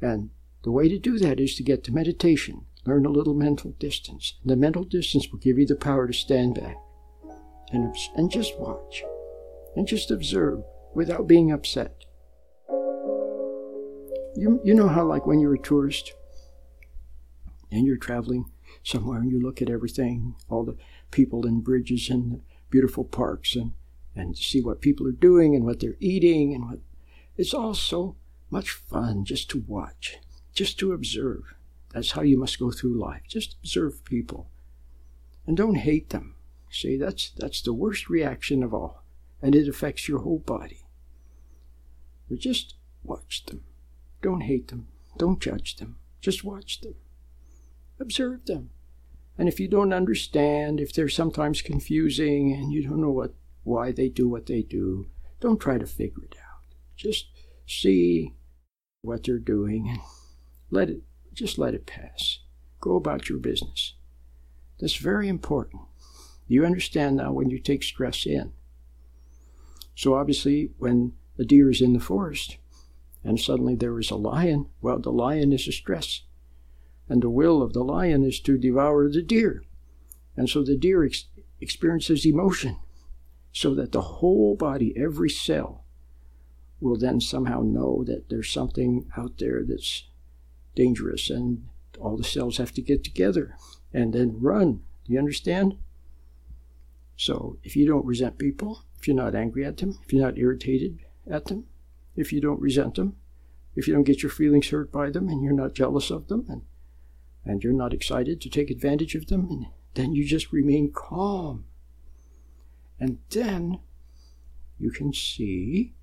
And 0.00 0.30
the 0.62 0.70
way 0.70 0.88
to 0.88 0.98
do 0.98 1.18
that 1.18 1.40
is 1.40 1.54
to 1.56 1.62
get 1.62 1.82
to 1.84 1.92
meditation, 1.92 2.66
learn 2.84 3.06
a 3.06 3.10
little 3.10 3.34
mental 3.34 3.72
distance. 3.78 4.34
The 4.44 4.56
mental 4.56 4.84
distance 4.84 5.30
will 5.30 5.38
give 5.38 5.58
you 5.58 5.66
the 5.66 5.76
power 5.76 6.06
to 6.06 6.12
stand 6.12 6.54
back 6.54 6.76
and, 7.72 7.94
and 8.14 8.30
just 8.30 8.58
watch 8.58 9.02
and 9.74 9.86
just 9.86 10.10
observe 10.10 10.62
without 10.94 11.26
being 11.26 11.52
upset. 11.52 12.05
You, 14.36 14.60
you 14.64 14.74
know 14.74 14.88
how, 14.88 15.04
like, 15.04 15.26
when 15.26 15.40
you're 15.40 15.54
a 15.54 15.58
tourist 15.58 16.12
and 17.70 17.86
you're 17.86 17.96
traveling 17.96 18.50
somewhere 18.82 19.18
and 19.18 19.30
you 19.30 19.40
look 19.40 19.62
at 19.62 19.70
everything, 19.70 20.34
all 20.48 20.64
the 20.64 20.76
people 21.10 21.46
and 21.46 21.64
bridges 21.64 22.10
and 22.10 22.42
beautiful 22.70 23.04
parks, 23.04 23.56
and, 23.56 23.72
and 24.14 24.36
see 24.36 24.60
what 24.60 24.80
people 24.80 25.06
are 25.06 25.12
doing 25.12 25.54
and 25.54 25.64
what 25.64 25.80
they're 25.80 25.96
eating, 26.00 26.54
and 26.54 26.68
what 26.68 26.78
it's 27.36 27.54
all 27.54 27.74
so 27.74 28.16
much 28.50 28.70
fun 28.70 29.24
just 29.24 29.50
to 29.50 29.64
watch 29.66 30.18
just 30.56 30.78
to 30.78 30.92
observe. 30.92 31.54
That's 31.92 32.12
how 32.12 32.22
you 32.22 32.38
must 32.38 32.58
go 32.58 32.72
through 32.72 32.98
life. 32.98 33.22
Just 33.28 33.56
observe 33.62 34.04
people. 34.04 34.50
And 35.46 35.56
don't 35.56 35.76
hate 35.76 36.10
them. 36.10 36.34
See, 36.70 36.96
that's, 36.96 37.30
that's 37.36 37.62
the 37.62 37.74
worst 37.74 38.08
reaction 38.08 38.62
of 38.62 38.74
all. 38.74 39.04
And 39.40 39.54
it 39.54 39.68
affects 39.68 40.08
your 40.08 40.20
whole 40.20 40.38
body. 40.38 40.80
But 42.28 42.38
just 42.38 42.74
watch 43.04 43.44
them. 43.44 43.62
Don't 44.22 44.42
hate 44.42 44.68
them. 44.68 44.88
Don't 45.18 45.40
judge 45.40 45.76
them. 45.76 45.98
Just 46.20 46.44
watch 46.44 46.80
them. 46.80 46.94
Observe 48.00 48.44
them. 48.46 48.70
And 49.38 49.48
if 49.48 49.60
you 49.60 49.68
don't 49.68 49.92
understand, 49.92 50.80
if 50.80 50.92
they're 50.92 51.08
sometimes 51.08 51.62
confusing 51.62 52.52
and 52.52 52.72
you 52.72 52.82
don't 52.82 53.00
know 53.00 53.10
what, 53.10 53.34
why 53.64 53.92
they 53.92 54.08
do 54.08 54.28
what 54.28 54.46
they 54.46 54.62
do, 54.62 55.06
don't 55.40 55.60
try 55.60 55.78
to 55.78 55.86
figure 55.86 56.24
it 56.24 56.36
out. 56.38 56.62
Just 56.96 57.26
see 57.66 58.34
what 59.02 59.24
they're 59.24 59.38
doing 59.38 59.88
and 59.88 60.00
let 60.70 60.88
it, 60.88 61.02
just 61.34 61.58
let 61.58 61.74
it 61.74 61.86
pass. 61.86 62.40
Go 62.80 62.96
about 62.96 63.28
your 63.28 63.38
business. 63.38 63.94
That's 64.80 64.96
very 64.96 65.28
important. 65.28 65.82
You 66.48 66.64
understand 66.64 67.16
now 67.16 67.32
when 67.32 67.50
you 67.50 67.58
take 67.58 67.82
stress 67.82 68.26
in. 68.26 68.52
So 69.94 70.14
obviously, 70.14 70.70
when 70.78 71.14
a 71.38 71.44
deer 71.44 71.70
is 71.70 71.80
in 71.80 71.92
the 71.92 72.00
forest 72.00 72.58
and 73.26 73.40
suddenly 73.40 73.74
there 73.74 73.98
is 73.98 74.12
a 74.12 74.16
lion, 74.16 74.66
well, 74.80 75.00
the 75.00 75.10
lion 75.10 75.52
is 75.52 75.66
a 75.66 75.72
stress. 75.72 76.22
And 77.08 77.22
the 77.22 77.28
will 77.28 77.60
of 77.60 77.72
the 77.72 77.82
lion 77.82 78.22
is 78.22 78.38
to 78.40 78.56
devour 78.56 79.08
the 79.08 79.20
deer. 79.20 79.64
And 80.36 80.48
so 80.48 80.62
the 80.62 80.76
deer 80.76 81.04
ex- 81.04 81.26
experiences 81.60 82.24
emotion 82.24 82.78
so 83.52 83.74
that 83.74 83.90
the 83.90 84.02
whole 84.02 84.54
body, 84.54 84.94
every 84.96 85.28
cell, 85.28 85.84
will 86.80 86.96
then 86.96 87.20
somehow 87.20 87.62
know 87.62 88.04
that 88.04 88.28
there's 88.28 88.50
something 88.50 89.10
out 89.16 89.38
there 89.38 89.64
that's 89.64 90.04
dangerous 90.76 91.28
and 91.28 91.66
all 91.98 92.16
the 92.16 92.22
cells 92.22 92.58
have 92.58 92.72
to 92.72 92.82
get 92.82 93.02
together 93.02 93.56
and 93.92 94.12
then 94.12 94.40
run. 94.40 94.82
Do 95.04 95.12
you 95.12 95.18
understand? 95.18 95.76
So 97.16 97.58
if 97.64 97.74
you 97.74 97.86
don't 97.86 98.06
resent 98.06 98.38
people, 98.38 98.84
if 99.00 99.08
you're 99.08 99.16
not 99.16 99.34
angry 99.34 99.64
at 99.64 99.78
them, 99.78 99.98
if 100.04 100.12
you're 100.12 100.24
not 100.24 100.38
irritated 100.38 101.00
at 101.28 101.46
them, 101.46 101.64
if 102.16 102.32
you 102.32 102.40
don't 102.40 102.60
resent 102.60 102.94
them, 102.94 103.16
if 103.74 103.86
you 103.86 103.94
don't 103.94 104.04
get 104.04 104.22
your 104.22 104.30
feelings 104.30 104.68
hurt 104.70 104.90
by 104.90 105.10
them 105.10 105.28
and 105.28 105.42
you're 105.42 105.52
not 105.52 105.74
jealous 105.74 106.10
of 106.10 106.28
them 106.28 106.46
and, 106.48 106.62
and 107.44 107.62
you're 107.62 107.72
not 107.72 107.92
excited 107.92 108.40
to 108.40 108.50
take 108.50 108.70
advantage 108.70 109.14
of 109.14 109.26
them, 109.26 109.48
and 109.50 109.66
then 109.94 110.14
you 110.14 110.24
just 110.26 110.52
remain 110.52 110.90
calm. 110.92 111.64
And 112.98 113.18
then 113.30 113.80
you 114.78 114.90
can 114.90 115.12
see 115.12 115.94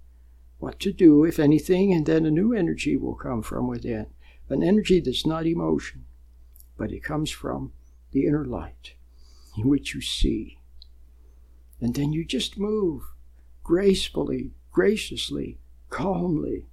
what 0.59 0.79
to 0.79 0.93
do, 0.93 1.25
if 1.25 1.39
anything, 1.39 1.91
and 1.91 2.05
then 2.05 2.25
a 2.25 2.31
new 2.31 2.53
energy 2.53 2.95
will 2.95 3.15
come 3.15 3.41
from 3.41 3.67
within 3.67 4.07
an 4.49 4.63
energy 4.63 4.99
that's 4.99 5.25
not 5.25 5.45
emotion, 5.45 6.05
but 6.77 6.91
it 6.91 7.03
comes 7.03 7.31
from 7.31 7.73
the 8.11 8.25
inner 8.25 8.45
light 8.45 8.93
in 9.57 9.67
which 9.67 9.93
you 9.93 10.01
see. 10.01 10.59
And 11.81 11.95
then 11.95 12.13
you 12.13 12.23
just 12.23 12.57
move 12.57 13.01
gracefully, 13.63 14.51
graciously, 14.71 15.59
calmly. 15.93 16.65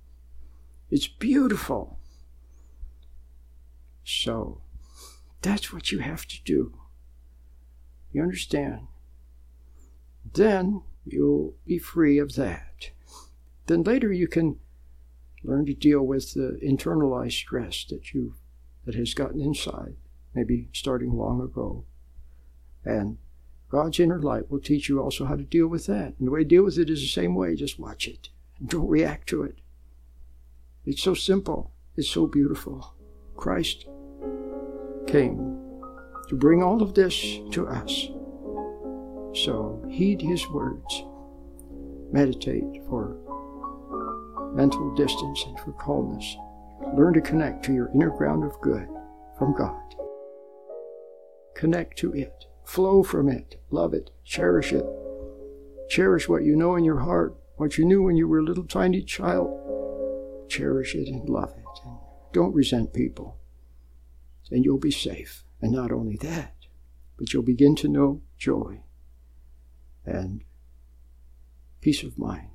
It's 0.90 1.06
beautiful. 1.06 1.98
So, 4.02 4.62
that's 5.42 5.72
what 5.72 5.92
you 5.92 5.98
have 5.98 6.26
to 6.26 6.42
do. 6.42 6.74
You 8.12 8.22
understand? 8.22 8.86
Then 10.32 10.82
you'll 11.04 11.54
be 11.66 11.78
free 11.78 12.18
of 12.18 12.34
that. 12.36 12.90
Then 13.66 13.82
later 13.82 14.10
you 14.10 14.26
can 14.26 14.58
learn 15.44 15.66
to 15.66 15.74
deal 15.74 16.02
with 16.02 16.32
the 16.32 16.58
internalized 16.62 17.32
stress 17.32 17.84
that 17.90 18.14
you 18.14 18.34
that 18.86 18.94
has 18.94 19.12
gotten 19.12 19.40
inside, 19.40 19.96
maybe 20.34 20.68
starting 20.72 21.12
long 21.12 21.42
ago. 21.42 21.84
And 22.84 23.18
God's 23.68 24.00
inner 24.00 24.20
light 24.20 24.50
will 24.50 24.60
teach 24.60 24.88
you 24.88 25.00
also 25.00 25.26
how 25.26 25.36
to 25.36 25.42
deal 25.42 25.68
with 25.68 25.84
that. 25.86 26.14
And 26.18 26.26
the 26.26 26.30
way 26.30 26.40
to 26.40 26.48
deal 26.48 26.64
with 26.64 26.78
it 26.78 26.88
is 26.88 27.00
the 27.02 27.06
same 27.06 27.34
way. 27.34 27.54
Just 27.54 27.78
watch 27.78 28.08
it 28.08 28.30
don't 28.64 28.88
react 28.88 29.28
to 29.28 29.42
it. 29.42 29.56
It's 30.84 31.02
so 31.02 31.14
simple. 31.14 31.72
It's 31.96 32.08
so 32.08 32.26
beautiful. 32.26 32.94
Christ 33.36 33.86
came 35.06 35.58
to 36.28 36.36
bring 36.36 36.62
all 36.62 36.82
of 36.82 36.94
this 36.94 37.38
to 37.52 37.66
us. 37.66 38.08
So 39.34 39.84
heed 39.88 40.20
his 40.20 40.46
words. 40.48 41.04
Meditate 42.12 42.84
for 42.88 43.16
mental 44.54 44.94
distance 44.94 45.44
and 45.46 45.58
for 45.60 45.72
calmness. 45.72 46.36
Learn 46.96 47.14
to 47.14 47.20
connect 47.20 47.64
to 47.64 47.72
your 47.72 47.90
inner 47.94 48.10
ground 48.10 48.44
of 48.44 48.60
good 48.60 48.88
from 49.38 49.54
God. 49.56 49.94
Connect 51.54 51.96
to 51.98 52.12
it. 52.12 52.46
Flow 52.64 53.02
from 53.02 53.28
it. 53.28 53.60
Love 53.70 53.94
it. 53.94 54.10
Cherish 54.24 54.72
it. 54.72 54.86
Cherish 55.88 56.28
what 56.28 56.44
you 56.44 56.56
know 56.56 56.76
in 56.76 56.84
your 56.84 57.00
heart, 57.00 57.36
what 57.60 57.76
you 57.76 57.84
knew 57.84 58.02
when 58.02 58.16
you 58.16 58.26
were 58.26 58.38
a 58.38 58.44
little 58.44 58.64
tiny 58.64 59.02
child. 59.02 60.48
Cherish 60.48 60.94
it 60.94 61.08
and 61.08 61.28
love 61.28 61.50
it. 61.50 61.80
And 61.84 61.98
don't 62.32 62.54
resent 62.54 62.94
people. 62.94 63.38
And 64.50 64.64
you'll 64.64 64.78
be 64.78 64.90
safe. 64.90 65.44
And 65.60 65.72
not 65.72 65.92
only 65.92 66.16
that, 66.16 66.54
but 67.18 67.32
you'll 67.32 67.42
begin 67.42 67.76
to 67.76 67.88
know 67.88 68.22
joy 68.38 68.80
and 70.06 70.42
peace 71.82 72.02
of 72.02 72.18
mind 72.18 72.48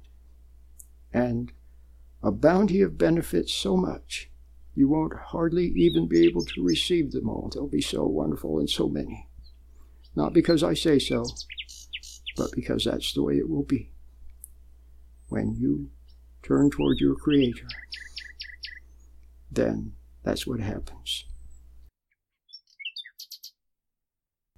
and 1.13 1.51
a 2.23 2.31
bounty 2.31 2.81
of 2.81 2.97
benefits 2.97 3.53
so 3.53 3.77
much 3.77 4.31
you 4.73 4.89
won't 4.89 5.13
hardly 5.13 5.67
even 5.67 6.07
be 6.07 6.25
able 6.25 6.43
to 6.43 6.63
receive 6.63 7.11
them 7.11 7.29
all. 7.29 7.49
They'll 7.53 7.67
be 7.67 7.81
so 7.81 8.05
wonderful 8.05 8.59
and 8.59 8.69
so 8.69 8.89
many. 8.89 9.29
Not 10.15 10.33
because 10.33 10.63
I 10.63 10.73
say 10.73 10.97
so, 10.97 11.23
but 12.35 12.51
because 12.53 12.83
that's 12.83 13.13
the 13.13 13.23
way 13.23 13.37
it 13.37 13.47
will 13.47 13.63
be. 13.63 13.91
When 15.35 15.53
you 15.57 15.89
turn 16.43 16.69
toward 16.69 17.01
your 17.01 17.13
Creator, 17.13 17.67
then 19.51 19.91
that's 20.23 20.47
what 20.47 20.61
happens. 20.61 21.25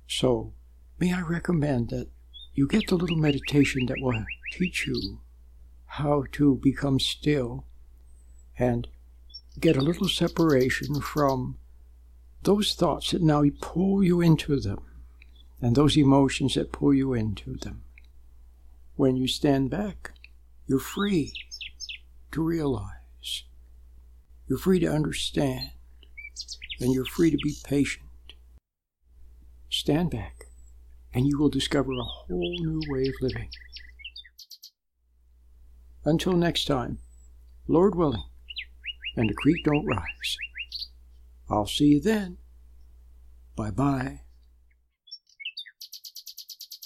So, 0.08 0.54
may 1.00 1.12
I 1.12 1.22
recommend 1.22 1.90
that 1.90 2.10
you 2.54 2.68
get 2.68 2.86
the 2.86 2.96
little 2.96 3.18
meditation 3.18 3.88
that 3.88 3.98
will 4.00 4.24
teach 4.54 4.86
you 4.86 5.22
how 5.98 6.26
to 6.34 6.60
become 6.62 7.00
still 7.00 7.66
and 8.60 8.88
get 9.60 9.78
a 9.78 9.82
little 9.82 10.08
separation 10.08 11.02
from 11.02 11.58
those 12.44 12.76
thoughts 12.76 13.10
that 13.10 13.24
now 13.24 13.44
pull 13.62 14.04
you 14.04 14.22
into 14.22 14.60
them 14.60 14.84
and 15.60 15.76
those 15.76 15.98
emotions 15.98 16.54
that 16.54 16.72
pull 16.72 16.94
you 16.94 17.16
into 17.16 17.56
them. 17.56 17.82
When 18.96 19.16
you 19.16 19.28
stand 19.28 19.72
back, 19.72 20.12
you're 20.68 20.80
free 20.80 21.34
to 22.32 22.44
realize, 22.44 23.44
you're 24.48 24.60
free 24.60 24.80
to 24.80 24.88
understand, 24.88 25.72
and 26.80 26.94
you're 26.94 27.06
free 27.06 27.32
to 27.32 27.38
be 27.38 27.56
patient. 27.64 28.04
Stand 29.70 30.12
back, 30.12 30.46
and 31.14 31.26
you 31.26 31.40
will 31.40 31.50
discover 31.50 31.92
a 31.94 32.04
whole 32.04 32.56
new 32.60 32.82
way 32.90 33.08
of 33.08 33.14
living. 33.22 33.50
Until 36.06 36.34
next 36.34 36.66
time, 36.66 37.00
Lord 37.68 37.96
willing, 37.96 38.24
and 39.16 39.30
the 39.30 39.34
creek 39.34 39.64
don't 39.64 39.86
rise. 39.86 40.38
I'll 41.50 41.66
see 41.66 41.88
you 41.88 42.02
then. 42.02 42.38
Bye 43.56 43.72
bye. 43.72 44.27